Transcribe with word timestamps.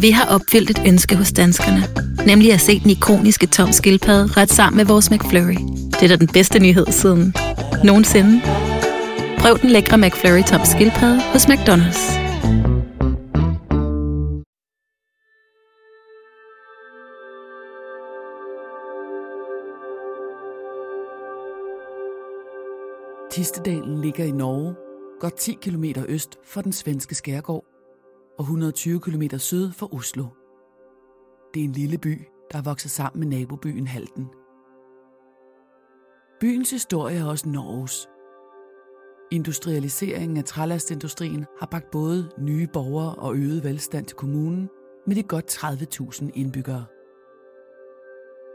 Vi 0.00 0.10
har 0.10 0.26
opfyldt 0.34 0.70
et 0.70 0.82
ønske 0.86 1.16
hos 1.16 1.32
danskerne. 1.32 1.82
Nemlig 2.26 2.52
at 2.52 2.60
se 2.60 2.80
den 2.80 2.90
ikoniske 2.90 3.46
tom 3.46 3.72
skildpadde 3.72 4.40
ret 4.40 4.50
sammen 4.50 4.76
med 4.76 4.84
vores 4.84 5.10
McFlurry. 5.10 5.56
Det 5.90 6.02
er 6.02 6.08
da 6.08 6.16
den 6.16 6.28
bedste 6.28 6.58
nyhed 6.58 6.86
siden 6.86 7.34
nogensinde. 7.84 8.40
Prøv 9.38 9.58
den 9.58 9.70
lækre 9.70 9.98
McFlurry 9.98 10.42
tom 10.42 10.60
skildpadde 10.64 11.20
hos 11.20 11.46
McDonald's. 11.46 12.20
Tistedalen 23.30 24.00
ligger 24.00 24.24
i 24.24 24.30
Norge, 24.30 24.74
godt 25.20 25.34
10 25.34 25.52
km 25.62 25.84
øst 26.08 26.30
for 26.44 26.60
den 26.60 26.72
svenske 26.72 27.14
skærgård 27.14 27.79
og 28.40 28.44
120 28.44 29.00
km 29.00 29.22
syd 29.38 29.70
for 29.72 29.94
Oslo. 29.94 30.24
Det 31.54 31.60
er 31.60 31.64
en 31.64 31.72
lille 31.72 31.98
by, 31.98 32.28
der 32.52 32.58
er 32.58 32.62
vokset 32.62 32.90
sammen 32.90 33.20
med 33.20 33.38
nabobyen 33.38 33.86
Halden. 33.86 34.26
Byens 36.40 36.70
historie 36.70 37.16
er 37.18 37.24
også 37.24 37.48
Norges. 37.48 38.08
Industrialiseringen 39.32 40.36
af 40.36 40.44
trælastindustrien 40.44 41.46
har 41.58 41.66
bragt 41.66 41.90
både 41.90 42.30
nye 42.38 42.68
borgere 42.72 43.14
og 43.14 43.36
øget 43.36 43.64
velstand 43.64 44.06
til 44.06 44.16
kommunen 44.16 44.68
med 45.06 45.16
de 45.16 45.22
godt 45.22 45.64
30.000 45.64 46.30
indbyggere. 46.34 46.84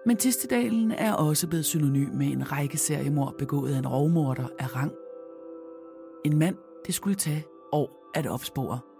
Men 0.05 0.17
Tistedalen 0.17 0.91
er 0.91 1.13
også 1.13 1.47
blevet 1.47 1.65
synonym 1.65 2.09
med 2.13 2.27
en 2.27 2.51
række 2.51 2.77
seriemord 2.77 3.35
begået 3.37 3.73
af 3.73 3.77
en 3.77 3.87
rovmorder 3.87 4.47
af 4.59 4.75
rang. 4.75 4.91
En 6.25 6.39
mand, 6.39 6.55
det 6.85 6.95
skulle 6.95 7.15
tage 7.15 7.45
år 7.71 8.11
at 8.13 8.27
opspore. 8.27 8.94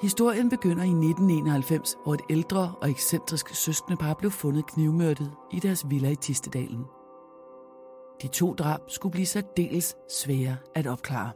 Historien 0.00 0.48
begynder 0.50 0.84
i 0.84 0.88
1991, 0.88 1.96
hvor 2.04 2.14
et 2.14 2.20
ældre 2.30 2.72
og 2.82 2.90
ekscentrisk 2.90 3.54
søskendepar 3.54 4.14
blev 4.14 4.30
fundet 4.30 4.66
knivmørtet 4.66 5.32
i 5.52 5.60
deres 5.60 5.90
villa 5.90 6.10
i 6.10 6.16
Tistedalen. 6.16 6.84
De 8.22 8.28
to 8.28 8.54
drab 8.54 8.80
skulle 8.88 9.12
blive 9.12 9.26
særdeles 9.26 9.96
svære 10.10 10.56
at 10.74 10.86
opklare. 10.86 11.30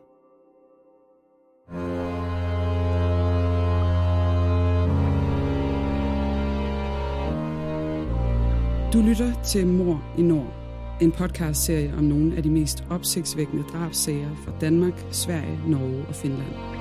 Du 8.93 8.99
lytter 8.99 9.43
til 9.43 9.67
Mor 9.67 10.03
i 10.19 10.23
Nord, 10.23 10.55
en 11.01 11.13
podcastserie 11.13 11.95
om 11.99 12.05
nogle 12.05 12.37
af 12.37 12.43
de 12.43 12.51
mest 12.51 12.85
opsigtsvækkende 12.91 13.65
drabsager 13.73 14.31
fra 14.45 14.53
Danmark, 14.61 15.05
Sverige, 15.11 15.61
Norge 15.67 16.05
og 16.09 16.15
Finland. 16.15 16.72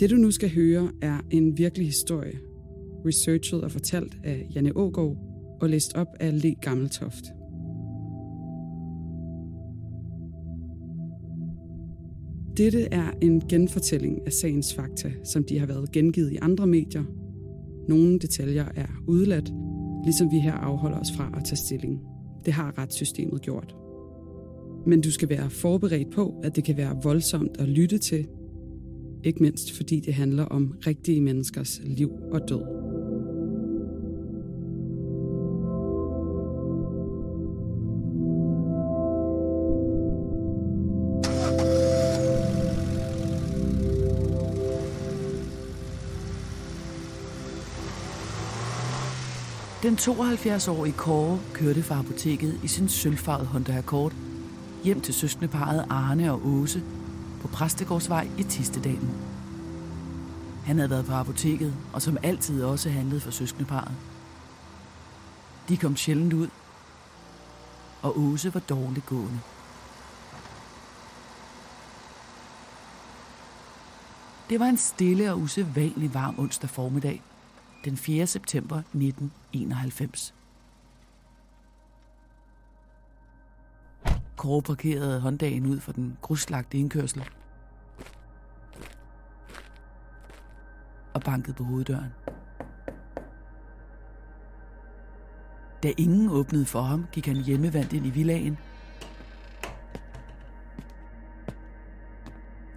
Det 0.00 0.10
du 0.10 0.16
nu 0.16 0.30
skal 0.30 0.54
høre 0.54 0.90
er 1.02 1.20
en 1.30 1.58
virkelig 1.58 1.86
historie, 1.86 2.38
researchet 3.06 3.62
og 3.62 3.70
fortalt 3.70 4.18
af 4.24 4.46
Janne 4.54 4.76
Ågaard 4.76 5.16
og 5.60 5.68
læst 5.68 5.94
op 5.94 6.06
af 6.20 6.42
Le 6.42 6.54
Gammeltoft. 6.54 7.24
Dette 12.56 12.82
er 12.92 13.10
en 13.22 13.40
genfortælling 13.40 14.26
af 14.26 14.32
sagens 14.32 14.74
fakta, 14.74 15.12
som 15.24 15.44
de 15.44 15.58
har 15.58 15.66
været 15.66 15.92
gengivet 15.92 16.32
i 16.32 16.38
andre 16.42 16.66
medier. 16.66 17.04
Nogle 17.88 18.18
detaljer 18.18 18.66
er 18.76 18.86
udladt, 19.08 19.52
ligesom 20.04 20.30
vi 20.30 20.38
her 20.38 20.54
afholder 20.54 20.98
os 20.98 21.12
fra 21.16 21.30
at 21.36 21.44
tage 21.44 21.56
stilling. 21.56 22.00
Det 22.44 22.52
har 22.52 22.78
retssystemet 22.78 23.42
gjort. 23.42 23.76
Men 24.86 25.00
du 25.00 25.10
skal 25.10 25.28
være 25.28 25.50
forberedt 25.50 26.10
på, 26.10 26.40
at 26.42 26.56
det 26.56 26.64
kan 26.64 26.76
være 26.76 26.96
voldsomt 27.02 27.60
at 27.60 27.68
lytte 27.68 27.98
til, 27.98 28.26
ikke 29.24 29.42
mindst 29.42 29.76
fordi 29.76 30.00
det 30.00 30.14
handler 30.14 30.44
om 30.44 30.74
rigtige 30.86 31.20
menneskers 31.20 31.80
liv 31.84 32.10
og 32.32 32.48
død. 32.48 32.80
Den 49.82 49.94
72-årige 49.94 50.92
Kåre 50.92 51.40
kørte 51.52 51.82
fra 51.82 51.98
apoteket 51.98 52.60
i 52.64 52.68
sin 52.68 52.88
sølvfarvede 52.88 53.48
Honda 53.48 53.78
Accord 53.78 54.12
hjem 54.84 55.00
til 55.00 55.14
søskendeparet 55.14 55.86
Arne 55.90 56.32
og 56.32 56.46
Åse 56.46 56.82
på 57.40 57.48
Præstegårdsvej 57.48 58.28
i 58.38 58.42
Tistedalen. 58.42 59.14
Han 60.64 60.76
havde 60.76 60.90
været 60.90 61.06
på 61.06 61.12
apoteket, 61.12 61.74
og 61.92 62.02
som 62.02 62.16
altid 62.22 62.64
også 62.64 62.90
handlet 62.90 63.22
for 63.22 63.30
søskendeparet. 63.30 63.92
De 65.68 65.76
kom 65.76 65.96
sjældent 65.96 66.32
ud, 66.32 66.48
og 68.02 68.18
Åse 68.18 68.54
var 68.54 68.60
dårligt 68.60 69.06
gående. 69.06 69.40
Det 74.50 74.60
var 74.60 74.66
en 74.66 74.76
stille 74.76 75.32
og 75.32 75.40
usædvanlig 75.40 76.14
varm 76.14 76.38
onsdag 76.38 76.70
formiddag, 76.70 77.22
den 77.84 77.96
4. 77.96 78.26
september 78.26 78.76
1991. 78.76 80.34
Kåre 84.40 84.62
parkerede 84.62 85.20
Hondaen 85.20 85.66
ud 85.66 85.80
for 85.80 85.92
den 85.92 86.18
gruslagte 86.20 86.78
indkørsel 86.78 87.24
og 91.14 91.22
bankede 91.22 91.54
på 91.54 91.64
hoveddøren. 91.64 92.12
Da 95.82 95.92
ingen 95.96 96.30
åbnede 96.30 96.64
for 96.64 96.80
ham, 96.80 97.06
gik 97.12 97.26
han 97.26 97.36
hjemmevandt 97.36 97.92
ind 97.92 98.06
i 98.06 98.10
villagen 98.10 98.58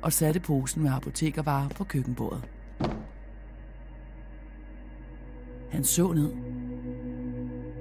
og 0.02 0.14
satte 0.14 0.40
posen 0.40 0.84
med 0.84 0.92
apotekervarer 0.92 1.70
på 1.70 1.84
køkkenbordet. 1.84 2.44
Han 5.72 5.84
så 5.84 6.14
ned 6.14 6.34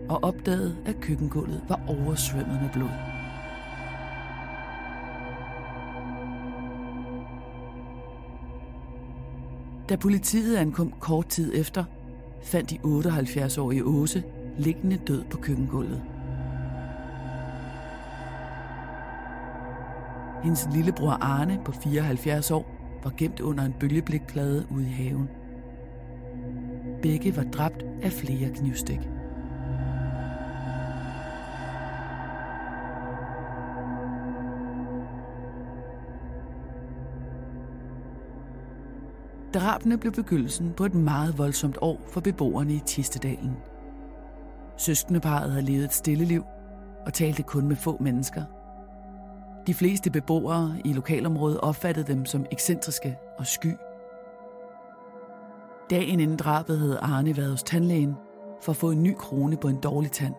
og 0.08 0.24
opdagede, 0.24 0.76
at 0.86 1.00
køkkengulvet 1.00 1.64
var 1.68 1.80
oversvømmet 1.88 2.62
med 2.62 2.70
blod. 2.72 3.11
Da 9.92 9.96
politiet 9.96 10.56
ankom 10.56 10.92
kort 11.00 11.28
tid 11.28 11.52
efter, 11.54 11.84
fandt 12.42 12.70
de 12.70 12.78
78-årige 12.84 13.84
Åse 13.84 14.22
liggende 14.58 14.96
død 14.96 15.24
på 15.30 15.36
køkkengulvet. 15.36 16.02
Hendes 20.42 20.68
lillebror 20.74 21.10
Arne 21.10 21.60
på 21.64 21.72
74 21.72 22.50
år 22.50 22.66
var 23.04 23.12
gemt 23.16 23.40
under 23.40 23.64
en 23.64 23.74
bølgeblikplade 23.80 24.66
ude 24.70 24.84
i 24.84 24.92
haven. 24.92 25.28
Begge 27.02 27.36
var 27.36 27.44
dræbt 27.44 27.84
af 28.02 28.12
flere 28.12 28.50
knivstik. 28.54 29.00
Drabene 39.54 39.98
blev 39.98 40.12
begyndelsen 40.12 40.72
på 40.76 40.84
et 40.84 40.94
meget 40.94 41.38
voldsomt 41.38 41.78
år 41.80 42.00
for 42.12 42.20
beboerne 42.20 42.74
i 42.74 42.82
Tistedalen. 42.86 43.56
Søskendeparet 44.76 45.50
havde 45.50 45.64
levet 45.64 45.84
et 45.84 45.92
stille 45.92 46.24
liv 46.24 46.44
og 47.06 47.12
talte 47.12 47.42
kun 47.42 47.68
med 47.68 47.76
få 47.76 47.96
mennesker. 48.00 48.42
De 49.66 49.74
fleste 49.74 50.10
beboere 50.10 50.76
i 50.84 50.92
lokalområdet 50.92 51.60
opfattede 51.60 52.12
dem 52.12 52.24
som 52.24 52.46
ekscentriske 52.50 53.18
og 53.38 53.46
sky. 53.46 53.74
Dagen 55.90 56.20
inden 56.20 56.36
drabet 56.36 56.78
havde 56.78 56.98
Arne 56.98 57.36
været 57.36 57.50
hos 57.50 57.62
tandlægen 57.62 58.14
for 58.62 58.72
at 58.72 58.76
få 58.76 58.90
en 58.90 59.02
ny 59.02 59.14
krone 59.18 59.56
på 59.56 59.68
en 59.68 59.80
dårlig 59.80 60.12
tand. 60.12 60.34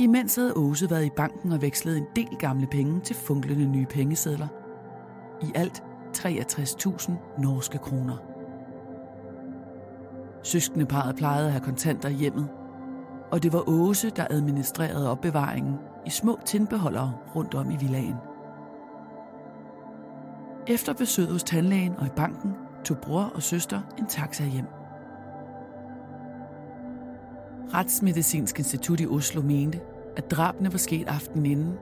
Imens 0.00 0.36
havde 0.36 0.52
Åse 0.56 0.90
været 0.90 1.04
i 1.04 1.10
banken 1.16 1.52
og 1.52 1.62
vekslet 1.62 1.96
en 1.96 2.06
del 2.16 2.36
gamle 2.38 2.66
penge 2.66 3.00
til 3.00 3.16
funklende 3.16 3.66
nye 3.66 3.86
pengesedler. 3.86 4.48
I 5.42 5.52
alt 5.54 5.82
63.000 6.16 7.12
norske 7.38 7.78
kroner. 7.78 8.16
Søskendeparet 10.42 11.16
plejede 11.16 11.46
at 11.46 11.52
have 11.52 11.64
kontanter 11.64 12.08
i 12.08 12.12
hjemmet, 12.12 12.48
og 13.30 13.42
det 13.42 13.52
var 13.52 13.68
Åse, 13.68 14.10
der 14.10 14.26
administrerede 14.30 15.10
opbevaringen 15.10 15.74
i 16.06 16.10
små 16.10 16.38
tindbeholdere 16.44 17.12
rundt 17.36 17.54
om 17.54 17.70
i 17.70 17.76
villaen. 17.76 18.16
Efter 20.66 20.92
besøget 20.92 21.32
hos 21.32 21.44
tandlægen 21.44 21.96
og 21.96 22.06
i 22.06 22.10
banken, 22.16 22.52
tog 22.84 22.98
bror 22.98 23.32
og 23.34 23.42
søster 23.42 23.80
en 23.98 24.06
taxa 24.06 24.44
hjem. 24.44 24.66
Retsmedicinsk 27.74 28.58
Institut 28.58 29.00
i 29.00 29.06
Oslo 29.06 29.42
mente, 29.42 29.80
at 30.16 30.30
drabene 30.30 30.72
var 30.72 30.78
sket 30.78 31.08
aftenen 31.08 31.46
inden, 31.46 31.74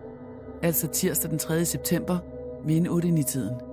altså 0.63 0.87
tirsdag 0.87 1.31
den 1.31 1.39
3. 1.39 1.65
september 1.65 2.19
ved 2.65 2.77
en 2.77 2.87
8-9-tiden. 2.87 3.68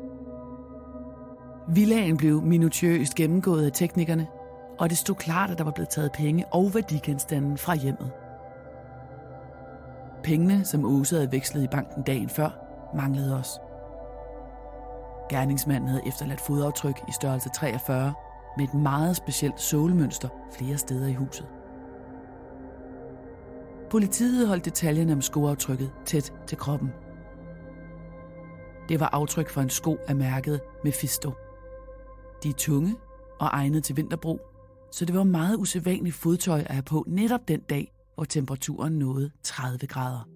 Villaen 1.67 2.17
blev 2.17 2.41
minutiøst 2.41 3.15
gennemgået 3.15 3.65
af 3.65 3.71
teknikerne, 3.71 4.27
og 4.79 4.89
det 4.89 4.97
stod 4.97 5.15
klart, 5.15 5.51
at 5.51 5.57
der 5.57 5.63
var 5.63 5.71
blevet 5.71 5.89
taget 5.89 6.11
penge 6.11 6.45
og 6.51 6.71
værdigenstande 6.73 7.57
fra 7.57 7.75
hjemmet. 7.75 8.11
Pengene, 10.23 10.65
som 10.65 10.85
Åse 10.85 11.15
havde 11.15 11.31
vekslet 11.31 11.63
i 11.63 11.67
banken 11.67 12.03
dagen 12.03 12.29
før, 12.29 12.49
manglede 12.95 13.37
også. 13.37 13.59
Gerningsmanden 15.29 15.89
havde 15.89 16.07
efterladt 16.07 16.41
fodaftryk 16.41 16.99
i 17.07 17.11
størrelse 17.11 17.49
43 17.49 18.13
med 18.57 18.67
et 18.67 18.73
meget 18.73 19.15
specielt 19.15 19.61
sålmønster 19.61 20.29
flere 20.57 20.77
steder 20.77 21.07
i 21.07 21.13
huset. 21.13 21.45
Politiet 23.89 24.47
holdt 24.47 24.65
detaljerne 24.65 25.13
om 25.13 25.21
skoaftrykket 25.21 25.91
tæt 26.05 26.33
til 26.47 26.57
kroppen. 26.57 26.93
Det 28.89 28.99
var 28.99 29.09
aftryk 29.13 29.49
fra 29.49 29.61
en 29.61 29.69
sko 29.69 29.97
af 30.07 30.15
mærket 30.15 30.61
Mephisto. 30.83 31.31
De 32.43 32.49
er 32.49 32.53
tunge 32.53 32.95
og 33.39 33.47
egnet 33.47 33.83
til 33.83 33.97
vinterbrug, 33.97 34.39
så 34.91 35.05
det 35.05 35.15
var 35.15 35.23
meget 35.23 35.57
usædvanligt 35.57 36.15
fodtøj 36.15 36.59
at 36.59 36.71
have 36.71 36.83
på 36.83 37.03
netop 37.07 37.47
den 37.47 37.59
dag, 37.59 37.93
hvor 38.15 38.23
temperaturen 38.23 38.99
nåede 38.99 39.31
30 39.43 39.87
grader. 39.87 40.27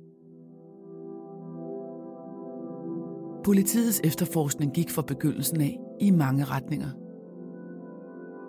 Politiets 3.44 4.02
efterforskning 4.04 4.74
gik 4.74 4.90
fra 4.90 5.02
begyndelsen 5.02 5.62
af 5.62 5.80
i 6.02 6.12
mange 6.12 6.44
retninger. 6.44 6.90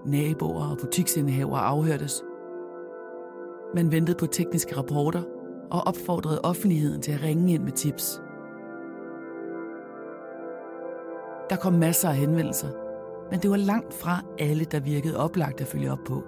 Naboer 0.06 0.70
og 0.70 0.78
butiksindehavere 0.78 1.60
afhørtes. 1.60 2.22
Man 3.74 3.92
ventede 3.92 4.18
på 4.18 4.26
tekniske 4.26 4.76
rapporter 4.76 5.22
og 5.70 5.80
opfordrede 5.80 6.40
offentligheden 6.40 7.02
til 7.02 7.12
at 7.12 7.22
ringe 7.22 7.54
ind 7.54 7.62
med 7.62 7.72
tips. 7.72 8.22
Der 11.50 11.56
kom 11.56 11.72
masser 11.72 12.08
af 12.08 12.16
henvendelser, 12.16 12.68
men 13.30 13.40
det 13.40 13.50
var 13.50 13.56
langt 13.56 13.94
fra 13.94 14.22
alle, 14.38 14.64
der 14.64 14.80
virkede 14.80 15.16
oplagt 15.16 15.60
at 15.60 15.66
følge 15.66 15.92
op 15.92 16.04
på. 16.06 16.24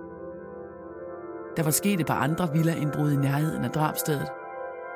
Der 1.57 1.63
var 1.63 1.71
sket 1.71 2.01
et 2.01 2.07
par 2.07 2.15
andre 2.15 2.53
villaindbrud 2.53 3.13
i 3.13 3.17
nærheden 3.17 3.65
af 3.65 3.71
drabstedet, 3.71 4.29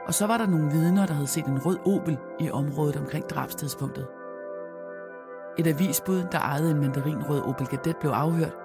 og 0.06 0.14
så 0.14 0.26
var 0.26 0.38
der 0.38 0.46
nogle 0.46 0.70
vidner, 0.70 1.06
der 1.06 1.14
havde 1.14 1.26
set 1.26 1.46
en 1.46 1.66
rød 1.66 1.78
Opel 1.86 2.18
i 2.40 2.50
området 2.50 2.96
omkring 2.96 3.24
drabstidspunktet. 3.24 4.06
Et 5.58 5.66
avisbud, 5.66 6.24
der 6.32 6.38
ejede 6.38 6.70
en 6.70 6.80
mandarinrød 6.80 7.42
Opel 7.42 7.66
Kadett, 7.66 7.98
blev 7.98 8.10
afhørt, 8.10 8.56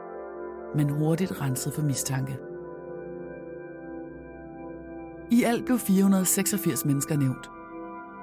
men 0.76 0.90
hurtigt 0.90 1.42
renset 1.42 1.74
for 1.74 1.82
mistanke. 1.82 2.38
I 5.32 5.44
alt 5.44 5.66
blev 5.66 5.80
486 5.80 6.86
mennesker 6.86 7.18
nævnt, 7.18 7.50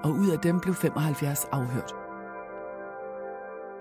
og 0.04 0.10
ud 0.10 0.30
af 0.30 0.38
dem 0.38 0.60
blev 0.60 0.74
75 0.74 1.44
afhørt. 1.52 1.97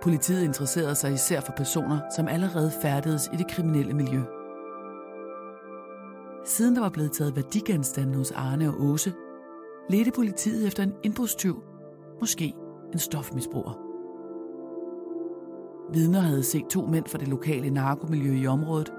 Politiet 0.02 0.44
interesserede 0.44 0.96
sig 0.96 1.14
især 1.14 1.42
for 1.42 1.52
personer, 1.58 2.00
som 2.16 2.28
allerede 2.28 2.72
færdedes 2.82 3.30
i 3.34 3.36
det 3.36 3.52
kriminelle 3.52 3.94
miljø. 3.94 4.22
Siden 6.46 6.76
der 6.76 6.82
var 6.82 6.90
blevet 6.90 7.12
taget 7.12 7.36
værdigenstande 7.36 8.16
hos 8.16 8.32
Arne 8.32 8.70
og 8.70 8.82
Åse, 8.82 9.14
ledte 9.90 10.12
politiet 10.12 10.68
efter 10.68 10.84
en 10.84 10.94
indbrudstyv, 11.04 11.64
måske 12.20 12.54
en 12.94 13.00
stofmisbruger. 13.00 13.88
Vidner 15.94 16.20
havde 16.20 16.44
set 16.44 16.66
to 16.70 16.86
mænd 16.86 17.06
fra 17.06 17.18
det 17.18 17.28
lokale 17.28 17.70
narkomiljø 17.70 18.34
i 18.34 18.48
området, 18.48 18.94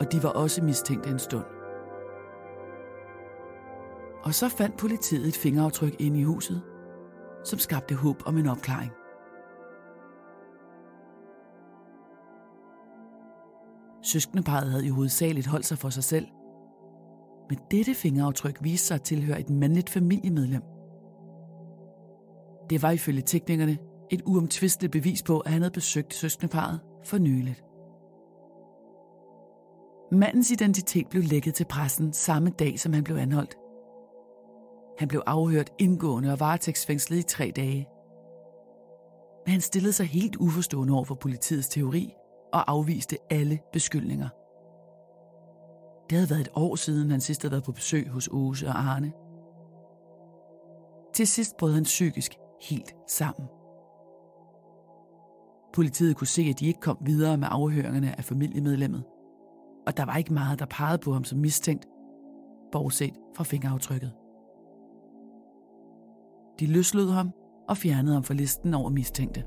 og 0.00 0.12
de 0.12 0.22
var 0.22 0.28
også 0.28 0.64
mistænkt 0.64 1.06
en 1.06 1.18
stund. 1.18 1.44
Og 4.22 4.34
så 4.34 4.48
fandt 4.48 4.76
politiet 4.76 5.28
et 5.28 5.36
fingeraftryk 5.36 5.96
inde 5.98 6.20
i 6.20 6.24
huset, 6.24 6.62
som 7.44 7.58
skabte 7.58 7.94
håb 7.94 8.22
om 8.26 8.38
en 8.38 8.46
opklaring. 8.46 8.92
Søskendeparet 14.08 14.70
havde 14.70 14.86
i 14.86 14.88
hovedsageligt 14.88 15.46
holdt 15.46 15.66
sig 15.66 15.78
for 15.78 15.90
sig 15.90 16.04
selv, 16.04 16.26
men 17.48 17.58
dette 17.70 17.94
fingeraftryk 17.94 18.58
viste 18.60 18.86
sig 18.86 18.94
at 18.94 19.02
tilhøre 19.02 19.40
et 19.40 19.50
mandligt 19.50 19.90
familiemedlem. 19.90 20.62
Det 22.70 22.82
var 22.82 22.90
ifølge 22.90 23.22
teknikerne 23.22 23.78
et 24.10 24.22
uomtvisteligt 24.26 24.92
bevis 24.92 25.22
på, 25.22 25.40
at 25.40 25.52
han 25.52 25.62
havde 25.62 25.72
besøgt 25.72 26.14
søskendeparet 26.14 26.80
for 27.04 27.18
nyligt. 27.18 27.64
Mandens 30.12 30.50
identitet 30.50 31.08
blev 31.08 31.22
lækket 31.22 31.54
til 31.54 31.64
pressen 31.64 32.12
samme 32.12 32.50
dag, 32.50 32.78
som 32.80 32.92
han 32.92 33.04
blev 33.04 33.16
anholdt. 33.16 33.56
Han 34.98 35.08
blev 35.08 35.22
afhørt 35.26 35.70
indgående 35.78 36.32
og 36.32 36.40
varetægtsfængslet 36.40 37.18
i 37.18 37.22
tre 37.22 37.52
dage. 37.56 37.88
Men 39.46 39.52
han 39.52 39.60
stillede 39.60 39.92
sig 39.92 40.06
helt 40.06 40.36
uforstående 40.36 40.94
over 40.94 41.04
for 41.04 41.14
politiets 41.14 41.68
teori 41.68 42.14
og 42.52 42.70
afviste 42.70 43.16
alle 43.30 43.58
beskyldninger. 43.72 44.28
Det 46.10 46.18
havde 46.18 46.30
været 46.30 46.40
et 46.40 46.52
år 46.54 46.76
siden, 46.76 47.10
han 47.10 47.20
sidst 47.20 47.42
havde 47.42 47.52
været 47.52 47.64
på 47.64 47.72
besøg 47.72 48.08
hos 48.08 48.28
Åse 48.32 48.66
og 48.66 48.78
Arne. 48.78 49.12
Til 51.14 51.26
sidst 51.26 51.56
brød 51.56 51.72
han 51.72 51.82
psykisk 51.82 52.38
helt 52.62 52.94
sammen. 53.08 53.48
Politiet 55.74 56.16
kunne 56.16 56.26
se, 56.26 56.42
at 56.42 56.60
de 56.60 56.66
ikke 56.66 56.80
kom 56.80 56.98
videre 57.00 57.38
med 57.38 57.48
afhøringerne 57.50 58.18
af 58.18 58.24
familiemedlemmet, 58.24 59.04
og 59.86 59.96
der 59.96 60.04
var 60.04 60.16
ikke 60.16 60.32
meget, 60.32 60.58
der 60.58 60.66
pegede 60.66 60.98
på 60.98 61.12
ham 61.12 61.24
som 61.24 61.38
mistænkt, 61.38 61.86
bortset 62.72 63.14
fra 63.36 63.44
fingeraftrykket. 63.44 64.12
De 66.60 66.66
løslod 66.66 67.10
ham 67.10 67.30
og 67.68 67.76
fjernede 67.76 68.14
ham 68.14 68.22
fra 68.22 68.34
listen 68.34 68.74
over 68.74 68.90
mistænkte. 68.90 69.44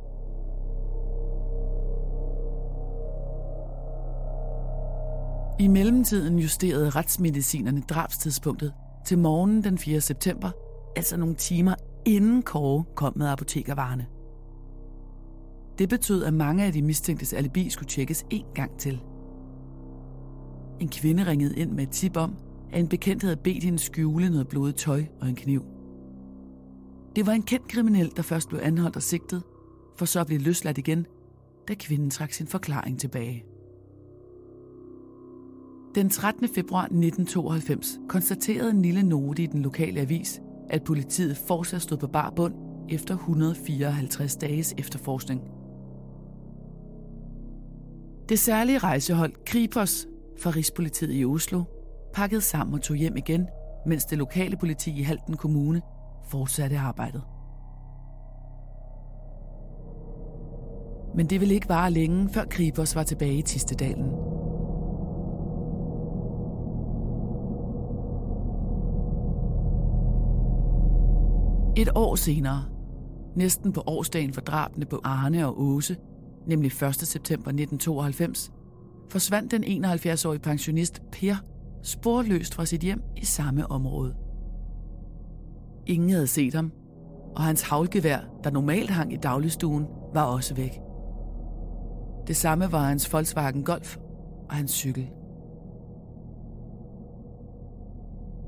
I 5.62 5.68
mellemtiden 5.68 6.40
justerede 6.40 6.90
retsmedicinerne 6.90 7.82
drabstidspunktet 7.82 8.74
til 9.06 9.18
morgenen 9.18 9.64
den 9.64 9.78
4. 9.78 10.02
september, 10.02 10.52
altså 10.96 11.18
nogle 11.18 11.36
timer 11.36 11.76
inden 12.06 12.44
Kåre 12.44 12.84
kom 12.96 13.14
med 13.16 13.28
apotekervarerne. 13.28 14.08
Det 15.78 15.90
betød, 15.90 16.24
at 16.24 16.34
mange 16.34 16.64
af 16.64 16.74
de 16.74 16.82
mistænktes 16.82 17.34
alibi 17.34 17.70
skulle 17.70 17.90
tjekkes 17.90 18.26
en 18.30 18.46
gang 18.56 18.72
til. 18.78 19.02
En 20.80 20.90
kvinde 20.90 21.26
ringede 21.26 21.56
ind 21.56 21.72
med 21.72 21.84
et 21.84 21.90
tip 21.90 22.18
om, 22.18 22.36
at 22.72 22.80
en 22.80 22.88
bekendt 22.88 23.24
havde 23.24 23.38
bedt 23.38 23.64
hende 23.64 23.80
skjule 23.80 24.30
noget 24.30 24.48
blodet 24.48 24.76
tøj 24.76 25.06
og 25.20 25.30
en 25.30 25.36
kniv. 25.36 25.64
Det 27.16 27.26
var 27.26 27.34
en 27.34 27.44
kendt 27.44 27.68
kriminel, 27.68 28.12
der 28.16 28.22
først 28.22 28.50
blev 28.50 28.60
anholdt 28.64 28.96
og 28.96 29.04
sigtet, 29.04 29.44
for 29.98 30.06
så 30.06 30.20
at 30.20 30.28
blive 30.28 30.42
løsladt 30.42 30.78
igen, 30.78 31.06
da 31.68 31.74
kvinden 31.80 32.10
trak 32.10 32.34
sin 32.34 32.48
forklaring 32.48 33.00
tilbage. 33.00 33.51
Den 35.96 36.10
13. 36.10 36.48
februar 36.56 36.84
1992 36.84 38.00
konstaterede 38.10 38.74
Nille 38.74 39.04
note 39.04 39.44
i 39.44 39.46
den 39.46 39.62
lokale 39.62 40.02
avis, 40.02 40.42
at 40.70 40.84
politiet 40.84 41.38
fortsat 41.38 41.82
stod 41.82 41.98
på 41.98 42.08
bar 42.08 42.34
bund 42.36 42.54
efter 42.90 43.14
154 43.14 44.36
dages 44.36 44.74
efterforskning. 44.78 45.42
Det 48.30 48.40
særlige 48.40 48.78
rejsehold 48.78 49.34
Kripos 49.46 50.08
fra 50.42 50.50
Rigspolitiet 50.50 51.20
i 51.20 51.26
Oslo 51.26 51.64
pakkede 52.14 52.42
sammen 52.42 52.74
og 52.74 52.82
tog 52.82 52.98
hjem 52.98 53.18
igen, 53.18 53.48
mens 53.86 54.06
det 54.06 54.18
lokale 54.18 54.58
politi 54.58 55.00
i 55.00 55.02
Halten 55.02 55.38
Kommune 55.38 55.82
fortsatte 56.30 56.78
arbejdet. 56.78 57.22
Men 61.16 61.28
det 61.28 61.40
ville 61.40 61.54
ikke 61.54 61.70
vare 61.70 61.92
længe, 61.92 62.30
før 62.30 62.46
Kripos 62.46 62.96
var 62.96 63.04
tilbage 63.04 63.38
i 63.38 63.42
Tistedalen. 63.42 64.31
Et 71.78 71.90
år 71.96 72.16
senere, 72.16 72.64
næsten 73.36 73.74
på 73.74 73.84
årsdagen 73.88 74.34
for 74.34 74.42
drabene 74.42 74.86
på 74.86 75.00
Arne 75.04 75.48
og 75.48 75.62
Åse, 75.62 75.98
nemlig 76.48 76.68
1. 76.68 76.96
september 76.96 77.50
1992, 77.50 78.52
forsvandt 79.10 79.52
den 79.52 79.86
71-årige 79.86 80.40
pensionist 80.40 81.02
Per 81.12 81.36
sporløst 81.84 82.56
fra 82.56 82.66
sit 82.66 82.82
hjem 82.82 83.02
i 83.18 83.26
samme 83.26 83.72
område. 83.72 84.16
Ingen 85.88 86.10
havde 86.10 86.28
set 86.28 86.54
ham, 86.54 86.72
og 87.36 87.44
hans 87.44 87.62
havlgevær, 87.62 88.20
der 88.44 88.52
normalt 88.52 88.90
hang 88.90 89.14
i 89.14 89.18
dagligstuen, 89.18 89.86
var 90.14 90.24
også 90.24 90.56
væk. 90.56 90.80
Det 92.28 92.36
samme 92.36 92.72
var 92.72 92.84
hans 92.84 93.14
Volkswagen 93.14 93.64
Golf 93.64 93.98
og 94.50 94.56
hans 94.56 94.72
cykel. 94.72 95.10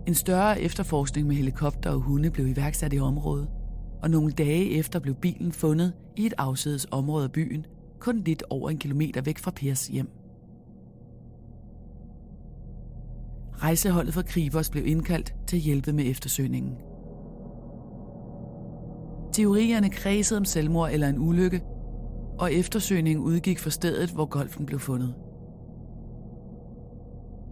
En 0.07 0.13
større 0.13 0.61
efterforskning 0.61 1.27
med 1.27 1.35
helikopter 1.35 1.89
og 1.89 1.99
hunde 1.99 2.31
blev 2.31 2.47
iværksat 2.47 2.93
i 2.93 2.99
området, 2.99 3.47
og 4.01 4.09
nogle 4.09 4.31
dage 4.31 4.69
efter 4.69 4.99
blev 4.99 5.15
bilen 5.15 5.51
fundet 5.51 5.93
i 6.17 6.25
et 6.25 6.33
afsides 6.37 6.87
område 6.91 7.23
af 7.23 7.31
byen, 7.31 7.65
kun 7.99 8.19
lidt 8.19 8.43
over 8.49 8.69
en 8.69 8.77
kilometer 8.77 9.21
væk 9.21 9.37
fra 9.37 9.51
Pers 9.51 9.87
hjem. 9.87 10.09
Rejseholdet 13.53 14.13
for 14.13 14.21
Kribos 14.21 14.69
blev 14.69 14.87
indkaldt 14.87 15.35
til 15.47 15.55
at 15.55 15.61
hjælpe 15.61 15.93
med 15.93 16.03
eftersøgningen. 16.07 16.75
Teorierne 19.33 19.89
kredsede 19.89 20.37
om 20.37 20.45
selvmord 20.45 20.91
eller 20.91 21.09
en 21.09 21.19
ulykke, 21.19 21.61
og 22.39 22.53
eftersøgningen 22.53 23.25
udgik 23.25 23.59
fra 23.59 23.69
stedet, 23.69 24.09
hvor 24.09 24.25
golfen 24.25 24.65
blev 24.65 24.79
fundet. 24.79 25.13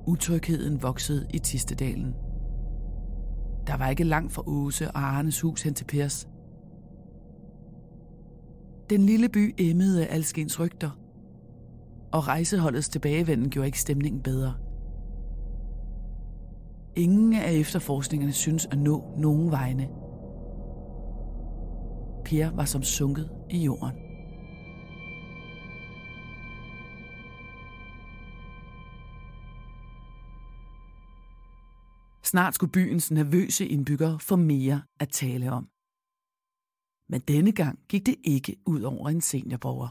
Utrygheden 0.07 0.81
voksede 0.83 1.27
i 1.33 1.39
Tistedalen. 1.39 2.15
Der 3.71 3.77
var 3.77 3.89
ikke 3.89 4.03
langt 4.03 4.33
fra 4.33 4.43
Åse 4.47 4.91
og 4.91 4.99
Arnes 4.99 5.41
hus 5.41 5.61
hen 5.61 5.73
til 5.73 5.85
Pers. 5.85 6.27
Den 8.89 9.01
lille 9.01 9.29
by 9.29 9.55
emmede 9.57 10.07
af 10.07 10.15
alskens 10.15 10.59
rygter, 10.59 10.89
og 12.11 12.27
rejseholdets 12.27 12.89
tilbagevenden 12.89 13.49
gjorde 13.49 13.67
ikke 13.67 13.81
stemningen 13.81 14.21
bedre. 14.21 14.53
Ingen 16.95 17.33
af 17.33 17.51
efterforskningerne 17.51 18.33
synes 18.33 18.65
at 18.65 18.77
nå 18.77 19.03
nogen 19.17 19.51
vegne. 19.51 19.87
Per 22.25 22.55
var 22.55 22.65
som 22.65 22.83
sunket 22.83 23.29
i 23.49 23.63
jorden. 23.63 24.10
Snart 32.31 32.55
skulle 32.55 32.71
byens 32.71 33.11
nervøse 33.11 33.67
indbyggere 33.67 34.19
få 34.19 34.35
mere 34.35 34.81
at 34.99 35.09
tale 35.09 35.51
om. 35.51 35.67
Men 37.09 37.21
denne 37.21 37.51
gang 37.51 37.79
gik 37.89 38.05
det 38.05 38.15
ikke 38.23 38.55
ud 38.65 38.81
over 38.81 39.09
en 39.09 39.21
seniorborger. 39.21 39.87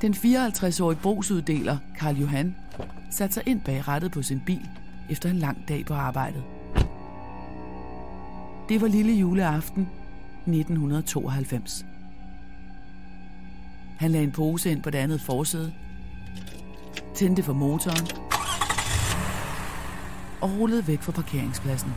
Den 0.00 0.14
54-årige 0.14 1.00
brugsuddeler, 1.02 1.78
Karl 1.98 2.16
Johan, 2.16 2.54
satte 3.10 3.34
sig 3.34 3.42
ind 3.46 3.60
bag 3.64 3.88
rattet 3.88 4.12
på 4.12 4.22
sin 4.22 4.40
bil 4.46 4.68
efter 5.10 5.30
en 5.30 5.36
lang 5.38 5.68
dag 5.68 5.86
på 5.86 5.94
arbejdet. 5.94 6.44
Det 8.68 8.80
var 8.80 8.88
lille 8.88 9.12
juleaften 9.12 9.82
1992. 10.46 11.89
Han 14.00 14.10
lagde 14.10 14.24
en 14.24 14.32
pose 14.32 14.70
ind 14.70 14.82
på 14.82 14.90
det 14.90 14.98
andet 14.98 15.20
forsæde, 15.20 15.72
tændte 17.14 17.42
for 17.42 17.52
motoren 17.52 18.06
og 20.40 20.50
rullede 20.58 20.86
væk 20.86 21.02
fra 21.02 21.12
parkeringspladsen. 21.12 21.94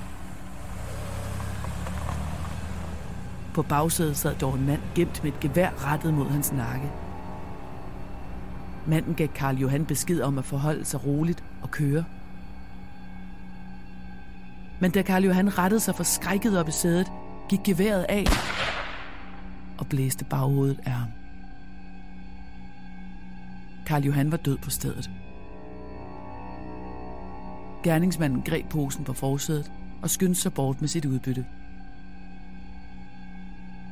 På 3.54 3.62
bagsædet 3.62 4.18
sad 4.18 4.36
dog 4.36 4.56
en 4.56 4.66
mand 4.66 4.82
gemt 4.96 5.24
med 5.24 5.32
et 5.34 5.40
gevær 5.40 5.70
rettet 5.86 6.14
mod 6.14 6.30
hans 6.30 6.52
nakke. 6.52 6.92
Manden 8.88 9.14
gav 9.14 9.28
Karl 9.28 9.56
Johan 9.56 9.86
besked 9.86 10.22
om 10.22 10.38
at 10.38 10.46
forholde 10.46 10.86
sig 10.86 11.06
roligt 11.06 11.44
og 11.62 11.72
køre. 11.72 12.06
Men 14.80 14.92
da 14.92 15.02
Karl 15.02 15.24
Johan 15.24 15.58
rettede 15.58 15.80
sig 15.80 15.96
forskrækket 15.96 16.60
op 16.60 16.68
i 16.68 16.72
sædet, 16.72 17.12
gik 17.50 17.60
geværet 17.64 18.06
af 18.10 18.26
og 19.78 19.88
blæste 19.88 20.26
baghovedet 20.26 20.80
af 20.86 20.92
ham. 20.92 21.10
Karl 23.86 24.04
Johan 24.04 24.32
var 24.32 24.38
død 24.38 24.58
på 24.58 24.70
stedet. 24.70 25.10
Gerningsmanden 27.84 28.42
greb 28.42 28.70
posen 28.70 29.04
på 29.04 29.14
forsædet 29.14 29.72
og 30.02 30.10
skyndte 30.10 30.42
sig 30.42 30.54
bort 30.54 30.82
med 30.82 30.88
sit 30.88 31.06
udbytte. 31.06 31.46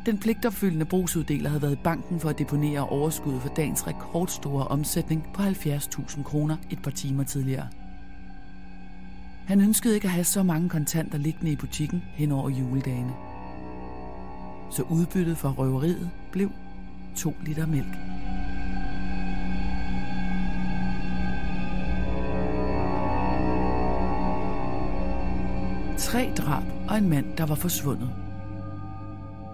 Den 0.05 0.17
pligtopfyldende 0.17 0.86
brugsuddeler 0.86 1.50
havde 1.50 1.62
været 1.62 1.74
i 1.74 1.83
banken 1.83 2.19
for 2.19 2.29
at 2.29 2.39
deponere 2.39 2.89
overskuddet 2.89 3.41
for 3.41 3.50
dagens 3.50 3.88
rekordstore 3.88 4.67
omsætning 4.67 5.27
på 5.33 5.41
70.000 5.41 6.24
kroner 6.24 6.57
et 6.69 6.81
par 6.81 6.91
timer 6.91 7.24
tidligere. 7.24 7.67
Han 9.48 9.62
ønskede 9.62 9.95
ikke 9.95 10.05
at 10.05 10.12
have 10.12 10.24
så 10.24 10.43
mange 10.43 10.69
kontanter 10.69 11.17
liggende 11.17 11.51
i 11.51 11.55
butikken 11.55 12.03
hen 12.13 12.31
over 12.31 12.50
juledagene. 12.50 13.13
Så 14.71 14.83
udbyttet 14.83 15.38
for 15.38 15.50
røveriet 15.50 16.10
blev 16.31 16.51
2 17.15 17.36
liter 17.45 17.65
mælk. 17.65 18.21
Tre 26.12 26.34
drab 26.38 26.63
og 26.89 26.98
en 26.98 27.10
mand, 27.10 27.25
der 27.38 27.46
var 27.46 27.56
forsvundet. 27.56 28.10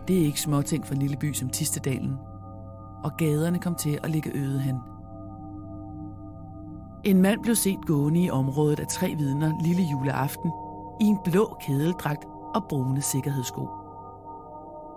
Det 0.07 0.21
er 0.21 0.25
ikke 0.25 0.41
småting 0.41 0.85
for 0.85 0.93
en 0.93 0.99
lille 1.01 1.17
by 1.17 1.33
som 1.33 1.49
Tistedalen, 1.49 2.17
og 3.03 3.11
gaderne 3.17 3.59
kom 3.59 3.75
til 3.75 3.99
at 4.03 4.09
ligge 4.09 4.31
øde 4.35 4.59
hen. 4.59 4.75
En 7.03 7.21
mand 7.21 7.43
blev 7.43 7.55
set 7.55 7.79
gående 7.85 8.23
i 8.23 8.29
området 8.29 8.79
af 8.79 8.87
tre 8.87 9.15
vidner 9.17 9.53
lille 9.63 9.83
juleaften 9.83 10.51
i 11.01 11.03
en 11.03 11.17
blå 11.25 11.57
kædeldragt 11.61 12.25
og 12.55 12.63
brune 12.69 13.01
sikkerhedssko. 13.01 13.67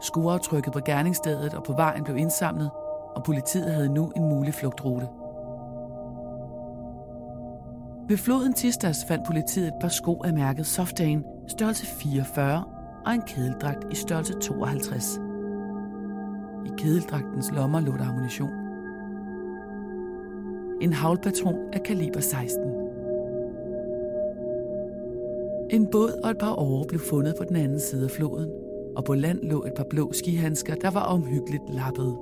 Skoaftrykket 0.00 0.72
på 0.72 0.80
gerningsstedet 0.84 1.54
og 1.54 1.62
på 1.62 1.72
vejen 1.72 2.04
blev 2.04 2.16
indsamlet, 2.16 2.70
og 3.16 3.24
politiet 3.24 3.74
havde 3.74 3.94
nu 3.94 4.12
en 4.16 4.22
mulig 4.22 4.54
flugtrute. 4.54 5.08
Ved 8.08 8.16
floden 8.16 8.52
Tistas 8.52 9.04
fandt 9.08 9.26
politiet 9.26 9.66
et 9.66 9.74
par 9.80 9.88
sko 9.88 10.22
af 10.24 10.32
mærket 10.32 10.66
Softain, 10.66 11.24
størrelse 11.50 11.86
44 11.86 12.64
og 13.06 13.14
en 13.14 13.22
kedeldragt 13.26 13.92
i 13.92 13.94
størrelse 13.94 14.32
52. 14.32 15.20
I 16.66 16.70
kedeldragtens 16.78 17.50
lommer 17.52 17.80
lå 17.80 17.92
der 17.92 18.08
ammunition. 18.08 18.50
En 20.80 20.92
havlpatron 20.92 21.56
af 21.72 21.82
kaliber 21.82 22.20
16. 22.20 22.60
En 25.70 25.86
båd 25.86 26.20
og 26.24 26.30
et 26.30 26.38
par 26.38 26.54
åre 26.54 26.84
blev 26.88 27.00
fundet 27.00 27.34
på 27.38 27.44
den 27.44 27.56
anden 27.56 27.80
side 27.80 28.04
af 28.04 28.10
floden, 28.10 28.50
og 28.96 29.04
på 29.04 29.14
land 29.14 29.38
lå 29.42 29.64
et 29.64 29.74
par 29.74 29.86
blå 29.90 30.12
skihandsker, 30.12 30.74
der 30.74 30.90
var 30.90 31.02
omhyggeligt 31.02 31.62
lappede. 31.68 32.16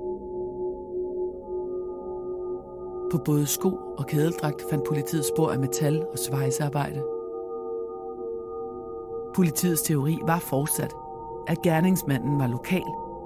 På 3.11 3.17
både 3.25 3.45
sko 3.45 3.69
og 3.97 4.07
kædeldragt 4.07 4.61
fandt 4.69 4.83
politiet 4.87 5.25
spor 5.25 5.51
af 5.51 5.59
metal 5.59 6.05
og 6.11 6.19
svejsearbejde. 6.19 7.18
Politiets 9.39 9.81
teori 9.81 10.17
var 10.27 10.39
fortsat, 10.39 10.93
at 11.47 11.61
gerningsmanden 11.61 12.39
var 12.39 12.47
lokal 12.47 12.83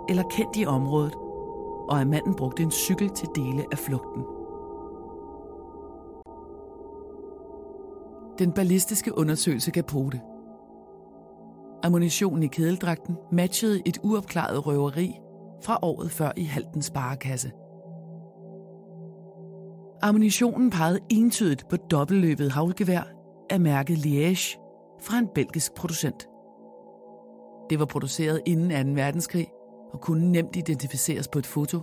eller 0.09 0.23
kendt 0.23 0.57
i 0.57 0.65
området, 0.65 1.15
og 1.89 2.01
at 2.01 2.07
manden 2.07 2.35
brugte 2.35 2.63
en 2.63 2.71
cykel 2.71 3.09
til 3.09 3.27
dele 3.35 3.65
af 3.71 3.77
flugten. 3.77 4.23
Den 8.39 8.51
ballistiske 8.51 9.17
undersøgelse 9.17 9.71
gav 9.71 9.83
pote. 9.83 10.21
Ammunitionen 11.83 12.43
i 12.43 12.47
kædeldragten 12.47 13.17
matchede 13.31 13.81
et 13.85 13.99
uopklaret 14.03 14.67
røveri 14.67 15.19
fra 15.63 15.79
året 15.81 16.11
før 16.11 16.31
i 16.37 16.43
Halten 16.43 16.81
Sparekasse. 16.81 17.51
Ammunitionen 20.01 20.69
pegede 20.69 20.99
entydigt 21.09 21.69
på 21.69 21.75
dobbeltløbet 21.75 22.51
havlgevær 22.51 23.03
af 23.49 23.59
mærket 23.59 23.97
Liège 23.97 24.62
fra 25.03 25.17
en 25.17 25.27
belgisk 25.27 25.73
producent. 25.73 26.29
Det 27.69 27.79
var 27.79 27.85
produceret 27.85 28.41
inden 28.45 28.95
2. 28.95 29.01
verdenskrig 29.01 29.47
og 29.93 30.01
kunne 30.01 30.31
nemt 30.31 30.55
identificeres 30.55 31.27
på 31.27 31.39
et 31.39 31.45
foto. 31.45 31.77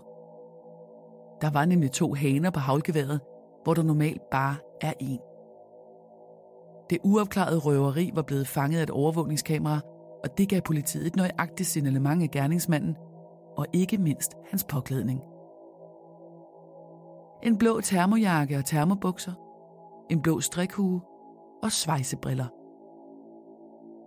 Der 1.41 1.51
var 1.51 1.65
nemlig 1.65 1.91
to 1.91 2.15
haner 2.15 2.51
på 2.51 2.61
havlgeværet, 2.61 3.21
hvor 3.65 3.75
der 3.75 3.83
normalt 3.83 4.23
bare 4.31 4.57
er 4.81 4.93
én. 5.03 5.27
Det 6.91 6.99
uopklarede 7.05 7.59
røveri 7.59 8.11
var 8.15 8.23
blevet 8.23 8.49
fanget 8.49 8.79
af 8.79 8.83
et 8.83 8.91
overvågningskamera, 8.91 9.81
og 10.25 10.39
det 10.39 10.49
gav 10.49 10.61
politiet 10.61 11.07
et 11.07 11.17
nøjagtigt 11.17 11.69
signalement 11.69 12.23
af 12.23 12.31
gerningsmanden, 12.31 12.97
og 13.57 13.67
ikke 13.73 13.99
mindst 13.99 14.35
hans 14.51 14.65
påklædning. 14.65 15.21
En 17.43 17.59
blå 17.59 17.81
termojakke 17.81 18.57
og 18.57 18.65
termobukser, 18.65 19.33
en 20.11 20.23
blå 20.23 20.41
strikhue 20.41 21.01
og 21.63 21.73
svejsebriller. 21.73 22.60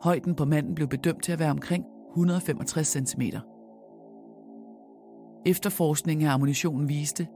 Højden 0.04 0.36
på 0.36 0.46
manden 0.46 0.76
blev 0.76 0.88
bedømt 0.88 1.24
til 1.24 1.32
at 1.32 1.40
være 1.40 1.52
omkring 1.52 1.86
165 2.12 2.88
cm. 2.88 3.22
Efterforskningen 5.46 6.28
af 6.28 6.34
ammunitionen 6.34 6.90
viste, 6.90 7.28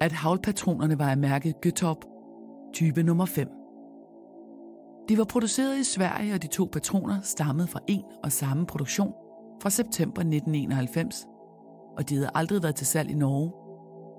at 0.00 0.12
havlpatronerne 0.12 0.98
var 0.98 1.10
af 1.10 1.16
mærket 1.16 1.54
Götop, 1.66 2.00
type 2.74 3.02
nummer 3.02 3.24
5. 3.24 3.48
De 5.08 5.18
var 5.18 5.24
produceret 5.24 5.78
i 5.78 5.84
Sverige, 5.84 6.34
og 6.34 6.42
de 6.42 6.46
to 6.46 6.68
patroner 6.72 7.20
stammede 7.22 7.68
fra 7.68 7.80
en 7.88 8.02
og 8.24 8.32
samme 8.32 8.66
produktion 8.66 9.12
fra 9.62 9.70
september 9.70 10.20
1991, 10.20 11.26
og 11.96 12.08
de 12.08 12.14
havde 12.14 12.30
aldrig 12.34 12.62
været 12.62 12.74
til 12.74 12.86
salg 12.86 13.10
i 13.10 13.14
Norge, 13.14 13.52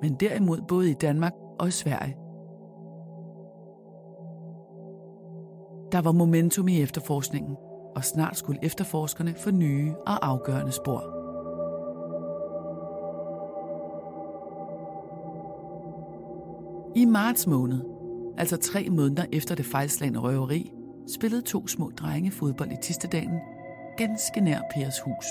men 0.01 0.15
derimod 0.19 0.61
både 0.67 0.89
i 0.91 0.93
Danmark 0.93 1.33
og 1.59 1.67
i 1.67 1.71
Sverige. 1.71 2.15
Der 5.91 6.01
var 6.01 6.11
momentum 6.11 6.67
i 6.67 6.81
efterforskningen, 6.81 7.57
og 7.95 8.03
snart 8.03 8.37
skulle 8.37 8.63
efterforskerne 8.63 9.33
få 9.33 9.51
nye 9.51 9.93
og 10.07 10.27
afgørende 10.27 10.71
spor. 10.71 11.17
I 16.95 17.05
marts 17.05 17.47
måned, 17.47 17.81
altså 18.37 18.57
tre 18.57 18.89
måneder 18.89 19.25
efter 19.31 19.55
det 19.55 19.65
fejlslagende 19.65 20.19
røveri, 20.19 20.71
spillede 21.15 21.41
to 21.41 21.67
små 21.67 21.91
drenge 21.97 22.31
fodbold 22.31 22.71
i 22.71 22.77
Tistedalen, 22.81 23.39
ganske 23.97 24.41
nær 24.41 24.59
Pers 24.73 24.99
hus. 24.99 25.25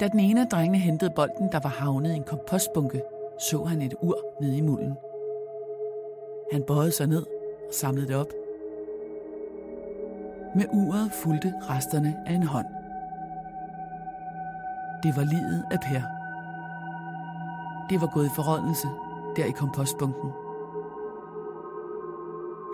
Da 0.00 0.08
den 0.08 0.20
ene 0.20 0.40
af 0.40 0.46
drengene 0.46 0.78
hentede 0.78 1.12
bolden, 1.16 1.48
der 1.52 1.60
var 1.62 1.70
havnet 1.70 2.12
i 2.12 2.16
en 2.16 2.24
kompostbunke, 2.24 3.02
så 3.50 3.64
han 3.64 3.82
et 3.82 3.94
ur 4.02 4.18
nede 4.40 4.56
i 4.56 4.60
mulden. 4.60 4.94
Han 6.52 6.62
bøjede 6.66 6.92
sig 6.92 7.06
ned 7.06 7.26
og 7.68 7.74
samlede 7.74 8.08
det 8.08 8.16
op. 8.16 8.43
Med 10.56 10.64
uret 10.72 11.12
fulgte 11.12 11.54
resterne 11.70 12.16
af 12.26 12.34
en 12.34 12.42
hånd. 12.42 12.66
Det 15.02 15.16
var 15.16 15.24
livet 15.24 15.64
af 15.70 15.78
Per. 15.80 16.02
Det 17.90 18.00
var 18.00 18.10
gået 18.14 18.26
i 18.26 18.34
forrådnelse 18.34 18.88
der 19.36 19.44
i 19.44 19.50
kompostbunken. 19.50 20.30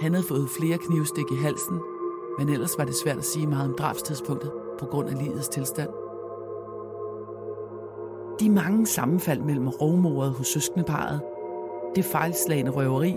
Han 0.03 0.15
havde 0.15 0.27
fået 0.29 0.49
flere 0.59 0.79
knivstik 0.79 1.25
i 1.33 1.43
halsen, 1.43 1.81
men 2.39 2.49
ellers 2.49 2.79
var 2.79 2.85
det 2.85 2.95
svært 2.95 3.19
at 3.19 3.25
sige 3.25 3.47
meget 3.47 3.69
om 3.69 3.77
drabstidspunktet 3.79 4.53
på 4.79 4.87
grund 4.87 5.09
af 5.09 5.19
livets 5.19 5.49
tilstand. 5.49 5.91
De 8.41 8.51
mange 8.51 8.87
sammenfald 8.87 9.41
mellem 9.41 9.69
rovmordet 9.69 10.33
hos 10.33 10.47
søskendeparet, 10.47 11.21
det 11.97 12.05
fejlslagende 12.05 12.71
røveri 12.71 13.17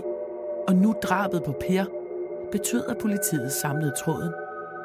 og 0.68 0.74
nu 0.74 0.94
drabet 1.02 1.42
på 1.46 1.52
Per, 1.60 1.84
betød, 2.52 2.84
at 2.88 2.98
politiet 2.98 3.52
samlede 3.52 3.92
tråden 4.04 4.32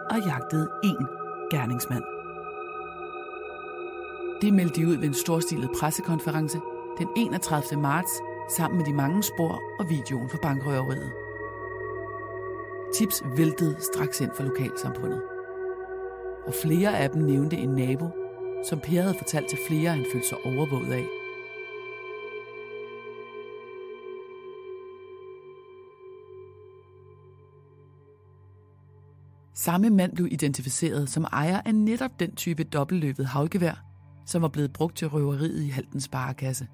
og 0.09 0.19
jagtede 0.25 0.69
én 0.85 1.05
gerningsmand. 1.51 2.03
Det 4.41 4.53
meldte 4.53 4.81
de 4.81 4.87
ud 4.87 4.95
ved 4.95 5.07
en 5.07 5.13
storstilet 5.13 5.69
pressekonference 5.79 6.59
den 6.97 7.07
31. 7.17 7.81
marts 7.81 8.11
sammen 8.49 8.77
med 8.77 8.85
de 8.85 8.93
mange 8.93 9.23
spor 9.23 9.61
og 9.79 9.89
videoen 9.89 10.29
for 10.29 10.37
bankrøveriet. 10.37 11.11
Tips 12.93 13.23
væltede 13.37 13.75
straks 13.79 14.21
ind 14.21 14.31
for 14.35 14.43
lokalsamfundet. 14.43 15.21
Og 16.47 16.53
flere 16.53 16.97
af 16.97 17.09
dem 17.09 17.21
nævnte 17.21 17.57
en 17.57 17.69
nabo, 17.69 18.09
som 18.69 18.79
Per 18.79 19.01
havde 19.01 19.17
fortalt 19.17 19.49
til 19.49 19.59
flere, 19.67 19.89
han 19.89 20.05
følte 20.11 20.27
sig 20.27 20.37
overvåget 20.45 20.93
af. 20.93 21.18
Samme 29.59 29.89
mand 29.89 30.15
blev 30.15 30.27
identificeret 30.31 31.09
som 31.09 31.23
ejer 31.23 31.61
af 31.65 31.75
netop 31.75 32.19
den 32.19 32.35
type 32.35 32.63
dobbeltløbet 32.63 33.25
havlgevær, 33.25 33.85
som 34.25 34.41
var 34.41 34.47
blevet 34.47 34.73
brugt 34.73 34.97
til 34.97 35.07
røveriet 35.07 35.63
i 35.63 35.69
Haltens 35.69 36.03
Sparekasse. 36.03 36.67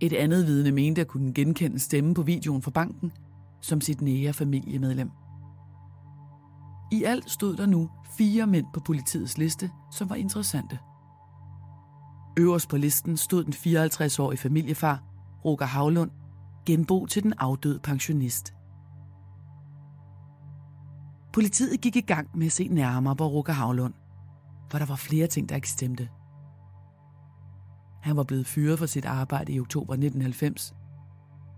Et 0.00 0.12
andet 0.12 0.46
vidne 0.46 0.70
mente 0.70 1.00
at 1.00 1.06
kunne 1.06 1.34
genkende 1.34 1.78
stemme 1.78 2.14
på 2.14 2.22
videoen 2.22 2.62
fra 2.62 2.70
banken 2.70 3.12
som 3.60 3.80
sit 3.80 4.00
nære 4.00 4.32
familiemedlem. 4.32 5.10
I 6.92 7.04
alt 7.04 7.30
stod 7.30 7.56
der 7.56 7.66
nu 7.66 7.90
fire 8.18 8.46
mænd 8.46 8.66
på 8.74 8.80
politiets 8.80 9.38
liste, 9.38 9.70
som 9.92 10.10
var 10.10 10.16
interessante. 10.16 10.78
Øverst 12.38 12.68
på 12.68 12.76
listen 12.76 13.16
stod 13.16 13.44
den 13.44 13.52
54-årige 13.52 14.38
familiefar, 14.38 15.02
Roger 15.44 15.66
Havlund, 15.66 16.10
genbo 16.66 17.06
til 17.06 17.22
den 17.22 17.34
afdøde 17.38 17.78
pensionist. 17.82 18.54
Politiet 21.32 21.80
gik 21.80 21.96
i 21.96 22.00
gang 22.00 22.28
med 22.34 22.46
at 22.46 22.52
se 22.52 22.68
nærmere 22.68 23.16
på 23.16 23.26
Roger 23.26 23.52
Havlund, 23.52 23.94
for 24.70 24.78
der 24.78 24.86
var 24.86 24.96
flere 24.96 25.26
ting, 25.26 25.48
der 25.48 25.54
ikke 25.54 25.70
stemte. 25.70 26.08
Han 28.02 28.16
var 28.16 28.22
blevet 28.22 28.46
fyret 28.46 28.78
fra 28.78 28.86
sit 28.86 29.04
arbejde 29.04 29.52
i 29.52 29.60
oktober 29.60 29.92
1990, 29.92 30.74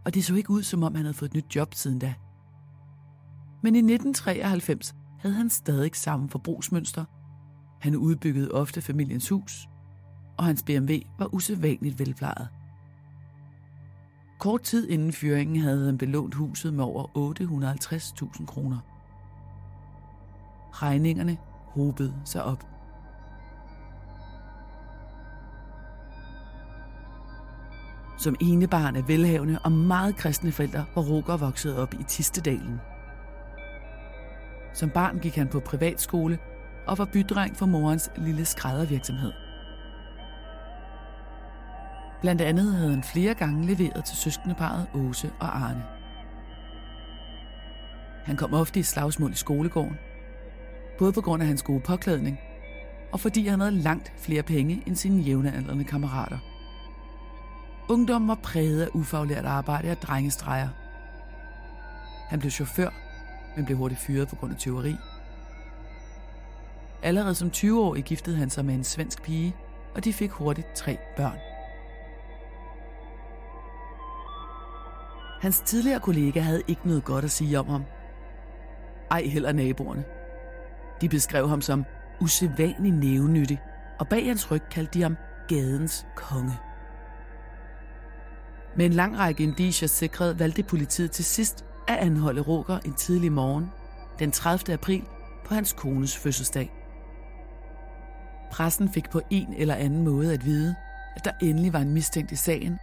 og 0.04 0.14
det 0.14 0.24
så 0.24 0.34
ikke 0.34 0.50
ud, 0.50 0.62
som 0.62 0.82
om 0.82 0.94
han 0.94 1.04
havde 1.04 1.14
fået 1.14 1.28
et 1.28 1.34
nyt 1.34 1.56
job 1.56 1.74
siden 1.74 1.98
da. 1.98 2.14
Men 3.62 3.74
i 3.74 3.78
1993 3.78 4.94
havde 5.18 5.34
han 5.34 5.50
stadig 5.50 5.90
samme 5.94 6.28
forbrugsmønster. 6.28 7.04
Han 7.80 7.96
udbyggede 7.96 8.50
ofte 8.50 8.82
familiens 8.82 9.28
hus, 9.28 9.68
og 10.36 10.44
hans 10.44 10.62
BMW 10.62 10.94
var 11.18 11.34
usædvanligt 11.34 11.98
velplejet. 11.98 12.48
Kort 14.38 14.62
tid 14.62 14.88
inden 14.88 15.12
fyringen 15.12 15.60
havde 15.60 15.86
han 15.86 15.98
belånt 15.98 16.34
huset 16.34 16.74
med 16.74 16.84
over 16.84 17.32
850.000 18.38 18.46
kroner. 18.46 18.93
Regningerne 20.82 21.36
hobede 21.68 22.14
sig 22.24 22.44
op. 22.44 22.64
Som 28.18 28.36
enebarn 28.40 28.96
af 28.96 29.08
velhavende 29.08 29.58
og 29.64 29.72
meget 29.72 30.16
kristne 30.16 30.52
forældre 30.52 30.84
var 30.94 31.02
Roger 31.02 31.36
vokset 31.36 31.78
op 31.78 31.94
i 31.94 32.02
Tistedalen. 32.08 32.80
Som 34.74 34.90
barn 34.90 35.18
gik 35.18 35.36
han 35.36 35.48
på 35.48 35.60
privatskole 35.60 36.38
og 36.86 36.98
var 36.98 37.04
bydreng 37.04 37.56
for 37.56 37.66
morens 37.66 38.10
lille 38.16 38.44
skræddervirksomhed. 38.44 39.32
Blandt 42.20 42.40
andet 42.40 42.74
havde 42.74 42.90
han 42.90 43.02
flere 43.02 43.34
gange 43.34 43.66
leveret 43.66 44.04
til 44.04 44.16
søskendeparet 44.16 44.86
Åse 44.94 45.30
og 45.40 45.56
Arne. 45.56 45.84
Han 48.24 48.36
kom 48.36 48.54
ofte 48.54 48.80
i 48.80 48.82
slagsmål 48.82 49.32
i 49.32 49.36
skolegården, 49.36 49.98
både 50.98 51.12
på 51.12 51.20
grund 51.20 51.42
af 51.42 51.48
hans 51.48 51.62
gode 51.62 51.80
påklædning, 51.80 52.38
og 53.12 53.20
fordi 53.20 53.46
han 53.46 53.60
havde 53.60 53.72
langt 53.72 54.12
flere 54.16 54.42
penge 54.42 54.82
end 54.86 54.96
sine 54.96 55.22
jævnaldrende 55.22 55.84
kammerater. 55.84 56.38
Ungdommen 57.88 58.28
var 58.28 58.38
præget 58.42 58.82
af 58.82 58.88
ufaglært 58.94 59.44
arbejde 59.44 59.90
og 59.90 60.02
drengestreger. 60.02 60.68
Han 62.28 62.38
blev 62.38 62.50
chauffør, 62.50 62.90
men 63.56 63.64
blev 63.64 63.76
hurtigt 63.76 64.00
fyret 64.00 64.28
på 64.28 64.36
grund 64.36 64.52
af 64.52 64.58
tyveri. 64.58 64.96
Allerede 67.02 67.34
som 67.34 67.48
20-årig 67.48 68.04
giftede 68.04 68.36
han 68.36 68.50
sig 68.50 68.64
med 68.64 68.74
en 68.74 68.84
svensk 68.84 69.22
pige, 69.22 69.56
og 69.94 70.04
de 70.04 70.12
fik 70.12 70.30
hurtigt 70.30 70.74
tre 70.74 70.98
børn. 71.16 71.38
Hans 75.40 75.60
tidligere 75.60 76.00
kollega 76.00 76.40
havde 76.40 76.62
ikke 76.68 76.88
noget 76.88 77.04
godt 77.04 77.24
at 77.24 77.30
sige 77.30 77.58
om 77.58 77.68
ham. 77.68 77.84
Ej 79.10 79.22
heller 79.22 79.52
naboerne. 79.52 80.04
De 81.04 81.08
beskrev 81.08 81.48
ham 81.48 81.60
som 81.60 81.84
usædvanlig 82.20 82.92
nævnyttig, 82.92 83.60
og 83.98 84.08
bag 84.08 84.26
hans 84.26 84.50
ryg 84.50 84.62
kaldte 84.70 84.98
de 84.98 85.02
ham 85.02 85.16
gadens 85.48 86.06
konge. 86.16 86.52
Med 88.76 88.86
en 88.86 88.92
lang 88.92 89.18
række 89.18 89.42
indicier 89.42 89.88
sikret 89.88 90.38
valgte 90.38 90.62
politiet 90.62 91.10
til 91.10 91.24
sidst 91.24 91.64
at 91.88 91.96
anholde 91.96 92.40
Roger 92.40 92.78
en 92.84 92.94
tidlig 92.94 93.32
morgen, 93.32 93.66
den 94.18 94.32
30. 94.32 94.74
april, 94.74 95.02
på 95.46 95.54
hans 95.54 95.72
kones 95.72 96.16
fødselsdag. 96.16 96.72
Pressen 98.50 98.88
fik 98.88 99.10
på 99.10 99.20
en 99.30 99.54
eller 99.54 99.74
anden 99.74 100.04
måde 100.04 100.32
at 100.32 100.44
vide, 100.44 100.74
at 101.16 101.24
der 101.24 101.32
endelig 101.42 101.72
var 101.72 101.80
en 101.80 101.94
mistænkt 101.94 102.32
i 102.32 102.36
sagen, 102.36 102.78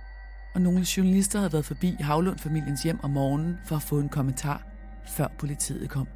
og 0.56 0.62
nogle 0.62 0.86
journalister 0.98 1.40
havde 1.40 1.54
været 1.54 1.66
forbi 1.66 1.96
Havlund-familiens 2.00 2.84
hjem 2.84 3.00
om 3.04 3.10
morgenen 3.10 3.58
for 3.66 3.76
at 3.76 3.82
få 3.82 4.00
en 4.00 4.10
kommentar, 4.10 4.64
før 5.08 5.28
politiet 5.38 5.90
kom. 5.90 6.08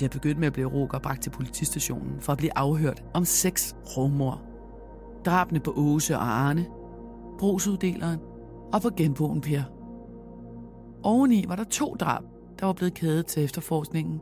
Til 0.00 0.04
at 0.04 0.10
begynde 0.10 0.40
med 0.40 0.46
at 0.46 0.52
blive 0.52 0.72
Roger 0.72 0.98
bragt 0.98 1.22
til 1.22 1.30
politistationen 1.30 2.20
for 2.20 2.32
at 2.32 2.38
blive 2.38 2.58
afhørt 2.58 3.04
om 3.14 3.24
seks 3.24 3.76
rovmor. 3.96 4.42
Drabene 5.24 5.60
på 5.60 5.72
Åse 5.76 6.16
og 6.16 6.22
Arne, 6.22 6.66
brugsuddeleren 7.38 8.18
og 8.72 8.82
på 8.82 8.90
genboen 8.96 9.40
Per. 9.40 9.62
Oveni 11.02 11.44
var 11.48 11.56
der 11.56 11.64
to 11.64 11.96
drab, 12.00 12.22
der 12.60 12.66
var 12.66 12.72
blevet 12.72 12.94
kædet 12.94 13.26
til 13.26 13.44
efterforskningen, 13.44 14.20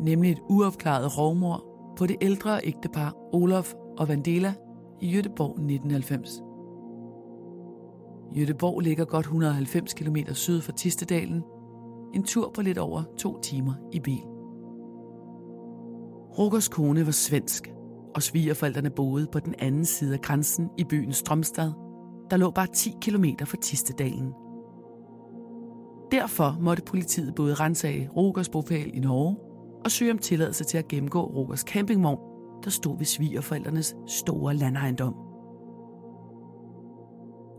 nemlig 0.00 0.32
et 0.32 0.40
uopklaret 0.48 1.18
rovmor 1.18 1.64
på 1.98 2.06
det 2.06 2.16
ældre 2.20 2.60
ægtepar 2.64 3.14
Olof 3.32 3.72
og 3.98 4.08
Vandela 4.08 4.54
i 5.00 5.08
Jødeborg 5.08 5.50
1990. 5.50 6.42
Jødeborg 8.36 8.80
ligger 8.80 9.04
godt 9.04 9.26
190 9.26 9.94
km 9.94 10.16
syd 10.32 10.60
for 10.60 10.72
Tistedalen, 10.72 11.42
en 12.14 12.22
tur 12.22 12.50
på 12.54 12.62
lidt 12.62 12.78
over 12.78 13.02
to 13.18 13.40
timer 13.40 13.74
i 13.92 14.00
bil. 14.00 14.29
Rogers 16.40 16.68
kone 16.68 17.06
var 17.06 17.12
svensk, 17.12 17.70
og 18.14 18.22
svigerforældrene 18.22 18.90
boede 18.90 19.26
på 19.32 19.40
den 19.40 19.54
anden 19.58 19.84
side 19.84 20.14
af 20.14 20.20
grænsen 20.20 20.70
i 20.78 20.84
byen 20.84 21.12
Stromstad, 21.12 21.72
der 22.30 22.36
lå 22.36 22.50
bare 22.50 22.66
10 22.66 22.94
km 23.00 23.24
fra 23.44 23.56
Tistedalen. 23.62 24.32
Derfor 26.10 26.56
måtte 26.60 26.82
politiet 26.82 27.34
både 27.34 27.54
rensage 27.54 28.08
Rogers 28.16 28.48
bopæl 28.48 28.90
i 28.96 29.00
Norge 29.00 29.36
og 29.84 29.90
søge 29.90 30.12
om 30.12 30.18
tilladelse 30.18 30.64
til 30.64 30.78
at 30.78 30.88
gennemgå 30.88 31.22
Rogers 31.22 31.60
campingvogn, 31.60 32.18
der 32.64 32.70
stod 32.70 32.98
ved 32.98 33.06
svigerforældrenes 33.06 33.94
store 34.06 34.54
landejendom. 34.54 35.14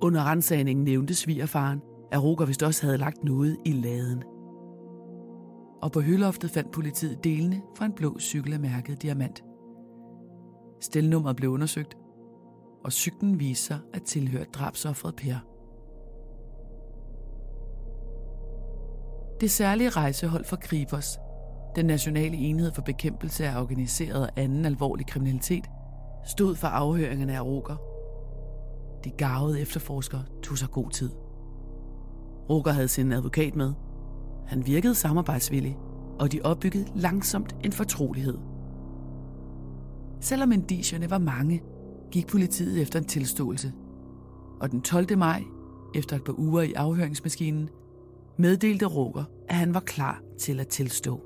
Under 0.01 0.23
rensagningen 0.23 0.85
nævnte 0.85 1.15
svigerfaren, 1.15 1.81
at 2.11 2.23
Roger 2.23 2.45
vist 2.45 2.63
også 2.63 2.85
havde 2.85 2.97
lagt 2.97 3.23
noget 3.23 3.57
i 3.65 3.71
laden 3.71 4.23
og 5.81 5.91
på 5.91 6.01
høloftet 6.01 6.51
fandt 6.51 6.71
politiet 6.71 7.23
delene 7.23 7.61
fra 7.77 7.85
en 7.85 7.93
blå 7.93 8.19
cykel 8.19 8.53
af 8.53 8.59
mærket 8.59 9.01
diamant. 9.01 9.43
Stelnummeret 10.81 11.35
blev 11.35 11.51
undersøgt, 11.51 11.97
og 12.83 12.91
cyklen 12.91 13.39
viste 13.39 13.65
sig 13.65 13.79
at 13.93 14.03
tilhøre 14.03 14.43
drabsoffret 14.43 15.15
Per. 15.15 15.35
Det 19.41 19.51
særlige 19.51 19.89
rejsehold 19.89 20.45
for 20.45 20.55
Kripos, 20.55 21.17
den 21.75 21.85
nationale 21.85 22.37
enhed 22.37 22.71
for 22.71 22.81
bekæmpelse 22.81 23.45
af 23.45 23.61
organiseret 23.61 24.21
og 24.23 24.29
anden 24.35 24.65
alvorlig 24.65 25.07
kriminalitet, 25.07 25.65
stod 26.25 26.55
for 26.55 26.67
afhøringerne 26.67 27.35
af 27.35 27.41
Roger. 27.41 27.75
De 29.03 29.09
gavede 29.09 29.61
efterforskere 29.61 30.23
tog 30.43 30.57
sig 30.57 30.69
god 30.69 30.89
tid. 30.89 31.09
Roger 32.49 32.71
havde 32.71 32.87
sin 32.87 33.11
advokat 33.11 33.55
med. 33.55 33.73
Han 34.45 34.67
virkede 34.67 34.95
samarbejdsvillig, 34.95 35.77
og 36.19 36.31
de 36.31 36.39
opbyggede 36.43 36.85
langsomt 36.95 37.55
en 37.63 37.71
fortrolighed. 37.71 38.37
Selvom 40.19 40.51
indicierne 40.51 41.09
var 41.09 41.17
mange, 41.17 41.61
gik 42.11 42.27
politiet 42.27 42.81
efter 42.81 42.99
en 42.99 43.05
tilståelse. 43.05 43.73
Og 44.61 44.71
den 44.71 44.81
12. 44.81 45.17
maj, 45.17 45.43
efter 45.95 46.15
et 46.15 46.23
par 46.23 46.39
uger 46.39 46.61
i 46.61 46.73
afhøringsmaskinen, 46.73 47.69
meddelte 48.37 48.85
Roger, 48.85 49.23
at 49.49 49.55
han 49.55 49.73
var 49.73 49.79
klar 49.79 50.21
til 50.39 50.59
at 50.59 50.67
tilstå. 50.67 51.21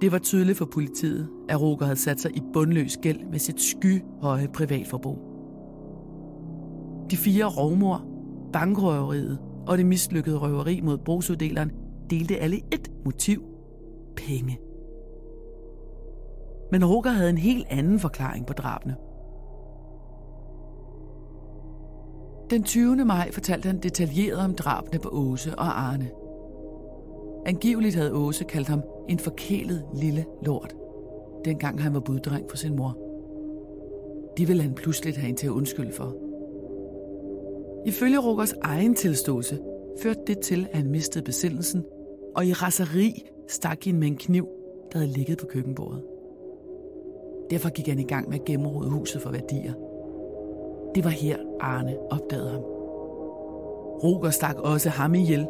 Det 0.00 0.12
var 0.12 0.18
tydeligt 0.18 0.58
for 0.58 0.64
politiet, 0.64 1.28
at 1.48 1.60
Roger 1.60 1.84
havde 1.84 1.98
sat 1.98 2.20
sig 2.20 2.36
i 2.36 2.42
bundløs 2.52 2.96
gæld 3.02 3.26
med 3.30 3.38
sit 3.38 3.60
skyhøje 3.60 4.48
privatforbrug. 4.54 5.18
De 7.10 7.16
fire 7.16 7.44
rovmor, 7.44 8.04
bankrøveriet 8.52 9.38
og 9.66 9.78
det 9.78 9.86
mislykkede 9.86 10.38
røveri 10.38 10.80
mod 10.80 10.98
brugsuddeleren 10.98 11.72
delte 12.10 12.36
alle 12.36 12.56
et 12.56 12.90
motiv. 13.04 13.42
Penge. 14.16 14.58
Men 16.70 16.84
Roger 16.84 17.10
havde 17.10 17.30
en 17.30 17.38
helt 17.38 17.66
anden 17.70 17.98
forklaring 17.98 18.46
på 18.46 18.52
drabene. 18.52 18.96
Den 22.50 22.62
20. 22.62 23.04
maj 23.04 23.32
fortalte 23.32 23.66
han 23.66 23.78
detaljeret 23.78 24.38
om 24.38 24.54
drabene 24.54 24.98
på 24.98 25.08
Åse 25.12 25.58
og 25.58 25.80
Arne. 25.80 26.10
Angiveligt 27.46 27.96
havde 27.96 28.14
Åse 28.14 28.44
kaldt 28.44 28.68
ham 28.68 28.82
en 29.08 29.18
forkælet 29.18 29.84
lille 29.94 30.24
lort, 30.42 30.74
dengang 31.44 31.82
han 31.82 31.94
var 31.94 32.00
buddreng 32.00 32.46
for 32.50 32.56
sin 32.56 32.76
mor. 32.76 32.98
De 34.38 34.46
ville 34.46 34.62
han 34.62 34.74
pludselig 34.74 35.14
have 35.14 35.28
en 35.28 35.36
til 35.36 35.46
at 35.46 35.50
undskylde 35.50 35.92
for. 35.92 36.29
Ifølge 37.86 38.18
Rogers 38.18 38.52
egen 38.62 38.94
tilståelse 38.94 39.58
førte 40.02 40.20
det 40.26 40.38
til, 40.38 40.68
at 40.70 40.76
han 40.76 40.90
mistede 40.90 41.24
besindelsen, 41.24 41.84
og 42.36 42.46
i 42.46 42.52
raseri 42.52 43.22
stak 43.48 43.84
hende 43.84 44.00
med 44.00 44.08
en 44.08 44.16
kniv, 44.16 44.48
der 44.92 44.98
havde 44.98 45.12
ligget 45.12 45.38
på 45.38 45.46
køkkenbordet. 45.46 46.02
Derfor 47.50 47.68
gik 47.68 47.88
han 47.88 47.98
i 47.98 48.04
gang 48.04 48.28
med 48.28 48.38
at 48.38 48.44
gennemrode 48.44 48.90
huset 48.90 49.22
for 49.22 49.30
værdier. 49.30 49.72
Det 50.94 51.04
var 51.04 51.10
her, 51.10 51.38
Arne 51.60 51.96
opdagede 52.10 52.50
ham. 52.50 52.60
Roger 54.02 54.30
stak 54.30 54.56
også 54.58 54.88
ham 54.88 55.14
ihjel, 55.14 55.46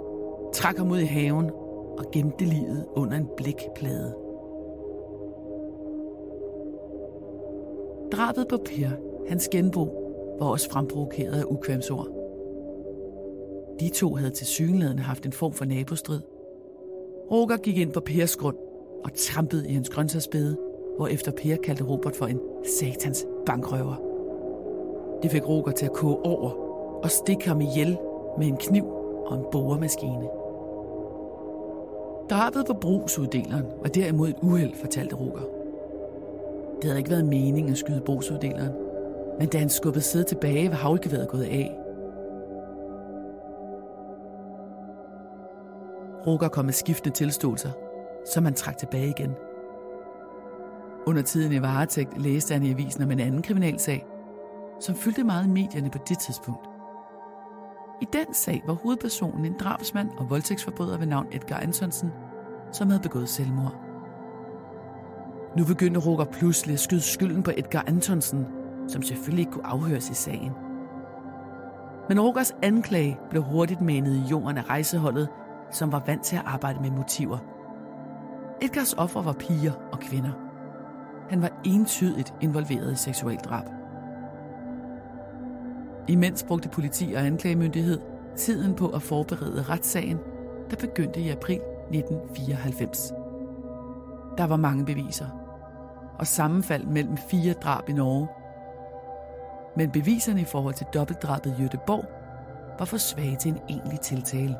trak 0.52 0.76
ham 0.76 0.90
ud 0.90 0.98
i 0.98 1.04
haven 1.04 1.50
og 1.98 2.04
gemte 2.12 2.44
livet 2.44 2.86
under 2.96 3.16
en 3.16 3.28
blikplade. 3.36 4.14
Drabet 8.12 8.48
på 8.48 8.56
Per, 8.56 8.88
hans 9.28 9.48
genbo, 9.48 9.82
var 10.38 10.46
også 10.46 10.70
fremprovokeret 10.70 11.40
af 11.40 11.44
ukvemsord. 11.44 12.19
De 13.80 13.88
to 13.88 14.14
havde 14.14 14.30
til 14.30 14.46
synlædende 14.46 15.02
haft 15.02 15.26
en 15.26 15.32
form 15.32 15.52
for 15.52 15.64
nabostrid. 15.64 16.20
Roger 17.30 17.56
gik 17.56 17.78
ind 17.78 17.92
på 17.92 18.00
Pers 18.00 18.36
grund 18.36 18.56
og 19.04 19.10
trampede 19.14 19.68
i 19.68 19.74
hans 19.74 19.90
grøntsagsbede, 19.90 20.56
efter 21.10 21.32
Per 21.32 21.56
kaldte 21.56 21.84
Robert 21.84 22.16
for 22.16 22.26
en 22.26 22.40
satans 22.78 23.26
bankrøver. 23.46 23.94
Det 25.22 25.30
fik 25.30 25.48
Roger 25.48 25.72
til 25.72 25.86
at 25.86 25.92
koge 25.92 26.16
over 26.24 26.50
og 27.02 27.10
stikke 27.10 27.48
ham 27.48 27.60
ihjel 27.60 27.98
med 28.38 28.46
en 28.46 28.56
kniv 28.56 28.84
og 29.26 29.36
en 29.36 29.44
boremaskine. 29.52 30.28
Drabet 32.30 32.66
på 32.66 32.74
brugsuddeleren 32.74 33.66
var 33.82 33.88
derimod 33.88 34.28
et 34.28 34.36
uheld, 34.42 34.74
fortalte 34.74 35.16
Roger. 35.16 35.48
Det 36.76 36.84
havde 36.84 36.98
ikke 36.98 37.10
været 37.10 37.24
meningen 37.24 37.72
at 37.72 37.78
skyde 37.78 38.00
brugsuddeleren, 38.00 38.72
men 39.38 39.48
da 39.48 39.58
han 39.58 39.68
skubbede 39.68 40.04
sædet 40.04 40.26
tilbage, 40.26 40.68
var 40.68 40.76
havlgeværet 40.76 41.28
gået 41.28 41.44
af. 41.44 41.76
Roger 46.26 46.48
kom 46.48 46.64
med 46.64 46.72
skiftende 46.72 47.16
tilståelser, 47.16 47.70
som 48.32 48.44
han 48.44 48.54
trak 48.54 48.78
tilbage 48.78 49.08
igen. 49.08 49.34
Under 51.06 51.22
tiden 51.22 51.52
i 51.52 51.62
varetægt 51.62 52.22
læste 52.22 52.54
han 52.54 52.62
i 52.62 52.70
avisen 52.70 53.02
om 53.02 53.10
en 53.10 53.20
anden 53.20 53.42
kriminalsag, 53.42 54.06
som 54.80 54.94
fyldte 54.94 55.24
meget 55.24 55.46
i 55.46 55.48
medierne 55.48 55.90
på 55.90 55.98
det 56.08 56.18
tidspunkt. 56.18 56.66
I 58.02 58.06
den 58.12 58.34
sag 58.34 58.62
var 58.66 58.74
hovedpersonen 58.74 59.44
en 59.44 59.56
drabsmand 59.60 60.10
og 60.18 60.30
voldtægtsforbryder 60.30 60.98
ved 60.98 61.06
navn 61.06 61.26
Edgar 61.32 61.58
Antonsen, 61.58 62.10
som 62.72 62.88
havde 62.88 63.02
begået 63.02 63.28
selvmord. 63.28 63.74
Nu 65.56 65.64
begyndte 65.64 66.00
Roger 66.00 66.24
pludselig 66.24 66.72
at 66.72 66.80
skyde 66.80 67.00
skylden 67.00 67.42
på 67.42 67.50
Edgar 67.56 67.84
Antonsen, 67.86 68.46
som 68.88 69.02
selvfølgelig 69.02 69.42
ikke 69.42 69.52
kunne 69.52 69.66
afhøres 69.66 70.10
i 70.10 70.14
sagen. 70.14 70.52
Men 72.08 72.20
Rogers 72.20 72.52
anklage 72.62 73.18
blev 73.30 73.42
hurtigt 73.42 73.80
manet 73.80 74.16
i 74.16 74.30
jorden 74.30 74.58
af 74.58 74.68
rejseholdet, 74.68 75.28
som 75.70 75.92
var 75.92 76.02
vant 76.06 76.22
til 76.22 76.36
at 76.36 76.42
arbejde 76.46 76.80
med 76.80 76.90
motiver. 76.90 77.38
Edgars 78.62 78.92
offer 78.92 79.22
var 79.22 79.32
piger 79.32 79.72
og 79.92 80.00
kvinder. 80.00 80.32
Han 81.30 81.42
var 81.42 81.60
entydigt 81.64 82.34
involveret 82.40 82.92
i 82.92 82.96
seksualdrab. 82.96 83.64
Imens 86.08 86.42
brugte 86.42 86.68
politi 86.68 87.12
og 87.16 87.26
anklagemyndighed 87.26 88.00
tiden 88.36 88.74
på 88.74 88.88
at 88.88 89.02
forberede 89.02 89.62
retssagen, 89.62 90.18
der 90.70 90.76
begyndte 90.76 91.20
i 91.20 91.28
april 91.28 91.60
1994. 91.90 93.12
Der 94.38 94.46
var 94.46 94.56
mange 94.56 94.84
beviser, 94.84 95.26
og 96.18 96.26
sammenfald 96.26 96.86
mellem 96.86 97.16
fire 97.16 97.52
drab 97.52 97.88
i 97.88 97.92
Norge. 97.92 98.28
Men 99.76 99.90
beviserne 99.90 100.40
i 100.40 100.44
forhold 100.44 100.74
til 100.74 100.86
dobbeltdrabet 100.94 101.54
i 101.58 101.62
Jødeborg 101.62 102.04
var 102.78 102.84
for 102.84 102.96
svage 102.96 103.36
til 103.36 103.50
en 103.50 103.58
egentlig 103.68 104.00
tiltale. 104.00 104.56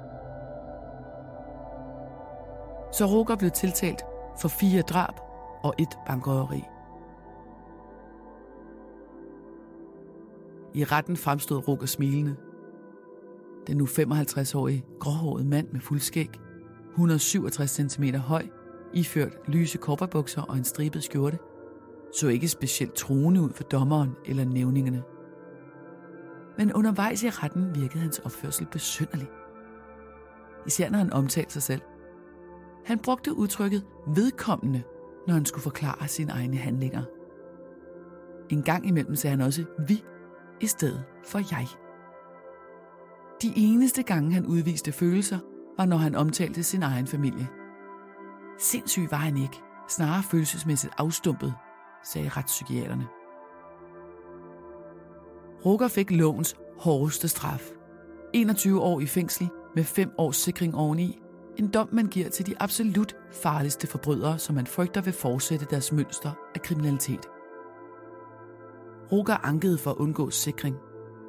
Så 2.92 3.36
blev 3.38 3.50
tiltalt 3.50 4.02
for 4.40 4.48
fire 4.48 4.82
drab 4.82 5.14
og 5.62 5.74
et 5.78 5.98
bankrøveri. 6.06 6.62
I 10.74 10.84
retten 10.84 11.16
fremstod 11.16 11.68
Roger 11.68 11.86
smilende. 11.86 12.36
Den 13.66 13.76
nu 13.76 13.86
55-årige, 13.86 14.84
gråhårede 15.00 15.44
mand 15.44 15.68
med 15.72 15.80
fuld 15.80 16.00
skæg, 16.00 16.30
167 16.90 17.70
cm 17.70 18.04
høj, 18.04 18.46
iført 18.92 19.32
lyse 19.46 19.78
kopperbukser 19.78 20.42
og 20.42 20.56
en 20.56 20.64
stribet 20.64 21.04
skjorte, 21.04 21.38
så 22.14 22.28
ikke 22.28 22.48
specielt 22.48 22.94
troende 22.94 23.40
ud 23.40 23.50
for 23.50 23.64
dommeren 23.64 24.10
eller 24.26 24.44
nævningerne. 24.44 25.02
Men 26.58 26.72
undervejs 26.72 27.22
i 27.22 27.30
retten 27.30 27.74
virkede 27.74 28.02
hans 28.02 28.18
opførsel 28.18 28.66
besynderlig. 28.66 29.28
Især 30.66 30.90
når 30.90 30.98
han 30.98 31.12
omtalte 31.12 31.52
sig 31.52 31.62
selv. 31.62 31.80
Han 32.84 32.98
brugte 32.98 33.34
udtrykket 33.34 33.86
vedkommende, 34.06 34.82
når 35.26 35.34
han 35.34 35.46
skulle 35.46 35.62
forklare 35.62 36.08
sine 36.08 36.32
egne 36.32 36.56
handlinger. 36.56 37.02
En 38.50 38.62
gang 38.62 38.86
imellem 38.88 39.16
sagde 39.16 39.36
han 39.36 39.46
også 39.46 39.64
vi 39.88 40.04
i 40.60 40.66
stedet 40.66 41.04
for 41.24 41.38
jeg. 41.38 41.66
De 43.42 43.52
eneste 43.56 44.02
gange 44.02 44.32
han 44.32 44.46
udviste 44.46 44.92
følelser, 44.92 45.38
var 45.76 45.86
når 45.86 45.96
han 45.96 46.14
omtalte 46.14 46.62
sin 46.62 46.82
egen 46.82 47.06
familie. 47.06 47.48
Sindssyg 48.58 49.06
var 49.10 49.16
han 49.16 49.36
ikke, 49.36 49.62
snarere 49.88 50.22
følelsesmæssigt 50.22 50.94
afstumpet, 50.98 51.54
sagde 52.04 52.28
retspsykiaterne. 52.28 53.06
Rukker 55.64 55.88
fik 55.88 56.10
lovens 56.10 56.56
hårdeste 56.78 57.28
straf. 57.28 57.70
21 58.34 58.80
år 58.80 59.00
i 59.00 59.06
fængsel 59.06 59.48
med 59.74 59.84
5 59.84 60.10
års 60.18 60.36
sikring 60.36 60.74
oveni. 60.74 61.18
En 61.56 61.68
dom, 61.68 61.88
man 61.92 62.06
giver 62.06 62.28
til 62.28 62.46
de 62.46 62.54
absolut 62.60 63.16
farligste 63.32 63.86
forbrydere, 63.86 64.38
som 64.38 64.54
man 64.54 64.66
frygter 64.66 65.00
vil 65.00 65.12
fortsætte 65.12 65.66
deres 65.70 65.92
mønster 65.92 66.30
af 66.54 66.62
kriminalitet. 66.62 67.26
Roger 69.12 69.46
ankede 69.46 69.78
for 69.78 69.90
at 69.90 69.96
undgå 69.96 70.30
sikring. 70.30 70.76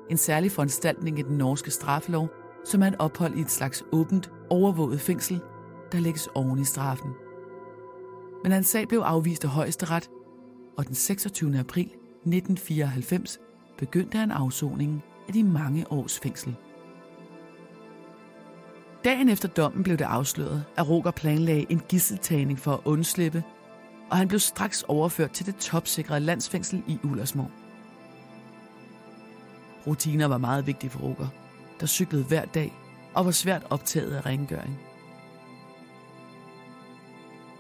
En 0.10 0.18
særlig 0.18 0.52
foranstaltning 0.52 1.20
i 1.20 1.22
den 1.22 1.38
norske 1.38 1.72
straffelov, 1.72 2.30
som 2.66 2.82
er 2.84 2.88
en 2.88 3.00
ophold 3.00 3.36
i 3.36 3.42
et 3.42 3.52
slags 3.52 3.84
åbent, 3.92 4.32
overvåget 4.50 5.02
fængsel, 5.02 5.40
der 5.92 6.00
lægges 6.00 6.30
oven 6.36 6.60
i 6.60 6.64
straffen. 6.64 7.12
Men 8.44 8.52
hans 8.52 8.68
sag 8.68 8.88
blev 8.88 9.00
afvist 9.00 9.44
af 9.44 9.50
højesteret, 9.50 10.10
og 10.78 10.88
den 10.88 10.96
26. 10.96 11.60
april 11.60 11.86
1994 11.86 13.40
begyndte 13.78 14.18
han 14.18 14.32
afsoningen 14.32 15.04
af 15.28 15.34
de 15.34 15.44
mange 15.44 15.92
års 15.92 16.20
fængsel. 16.20 16.56
Dagen 19.04 19.30
efter 19.30 19.48
dommen 19.48 19.84
blev 19.84 19.98
det 19.98 20.06
afsløret, 20.06 20.66
at 20.78 20.90
Roger 20.90 21.12
planlagde 21.12 21.66
en 21.70 21.82
gisseltagning 21.90 22.60
for 22.60 22.74
at 22.74 22.80
undslippe, 22.86 23.44
og 24.10 24.18
han 24.18 24.28
blev 24.28 24.40
straks 24.40 24.84
overført 24.84 25.32
til 25.32 25.46
det 25.46 25.56
topsikrede 25.56 26.20
landsfængsel 26.20 26.84
i 26.88 27.00
Ullersmo. 27.04 27.44
Rutiner 29.88 30.26
var 30.26 30.38
meget 30.38 30.68
vigtige 30.68 30.90
for 30.90 31.00
Roger, 31.00 31.28
der 31.80 31.86
cyklede 31.86 32.24
hver 32.24 32.46
dag 32.46 32.74
og 33.14 33.26
var 33.26 33.32
svært 33.32 33.64
optaget 33.70 34.16
af 34.16 34.26
rengøring. 34.26 34.80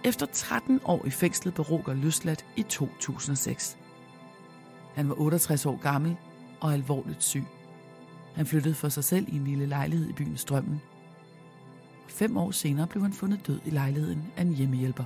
Efter 0.03 0.25
13 0.25 0.79
år 0.85 1.05
i 1.05 1.09
fængslet 1.09 1.53
blev 1.53 1.65
Roger 1.65 1.93
løsladt 1.93 2.45
i 2.55 2.63
2006. 2.63 3.77
Han 4.95 5.09
var 5.09 5.15
68 5.21 5.65
år 5.65 5.81
gammel 5.81 6.15
og 6.59 6.73
alvorligt 6.73 7.23
syg. 7.23 7.43
Han 8.35 8.45
flyttede 8.45 8.75
for 8.75 8.89
sig 8.89 9.03
selv 9.03 9.25
i 9.29 9.35
en 9.35 9.43
lille 9.43 9.65
lejlighed 9.65 10.09
i 10.09 10.13
byen 10.13 10.37
Strømmen. 10.37 10.81
Fem 12.11 12.37
år 12.37 12.51
senere 12.51 12.87
blev 12.87 13.03
han 13.03 13.13
fundet 13.13 13.47
død 13.47 13.59
i 13.65 13.69
lejligheden 13.69 14.23
af 14.37 14.41
en 14.41 14.53
hjemmehjælper. 14.53 15.03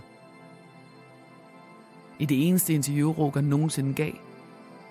I 2.20 2.26
det 2.26 2.48
eneste 2.48 2.74
interview, 2.74 3.12
Roger 3.12 3.42
nogensinde 3.42 3.94
gav, 3.94 4.12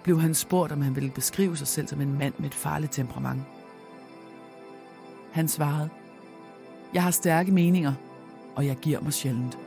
blev 0.03 0.21
han 0.21 0.35
spurgt, 0.35 0.73
om 0.73 0.83
han 0.83 0.95
ville 0.95 1.11
beskrive 1.11 1.57
sig 1.57 1.67
selv 1.67 1.89
som 1.89 2.01
en 2.01 2.19
mand 2.19 2.35
med 2.39 2.47
et 2.47 2.55
farligt 2.55 2.93
temperament. 2.93 3.43
Han 5.33 5.49
svarede, 5.49 5.89
Jeg 6.95 7.03
har 7.03 7.11
stærke 7.11 7.53
meninger, 7.53 7.93
og 8.57 8.67
jeg 8.67 8.77
giver 8.77 9.01
mig 9.01 9.13
sjældent. 9.13 9.59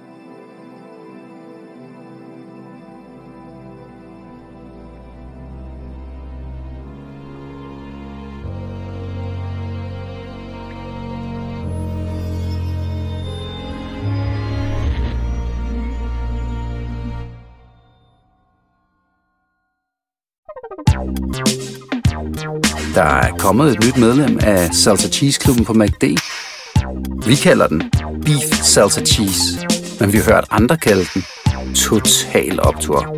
Der 22.98 23.04
er 23.04 23.38
kommet 23.38 23.72
et 23.72 23.86
nyt 23.86 23.98
medlem 23.98 24.40
af 24.42 24.74
Salsa 24.74 25.10
Cheese 25.10 25.40
Klubben 25.40 25.66
på 25.66 25.74
MACD. 25.74 26.04
Vi 27.28 27.36
kalder 27.36 27.68
den 27.68 27.92
Beef 28.26 28.64
Salsa 28.64 29.02
Cheese, 29.02 29.68
men 30.00 30.14
vi 30.14 30.18
har 30.18 30.26
hørt 30.34 30.46
andre 30.52 30.78
kalde 30.78 31.06
den 31.14 31.24
Total 31.76 32.60
Optur. 32.60 33.17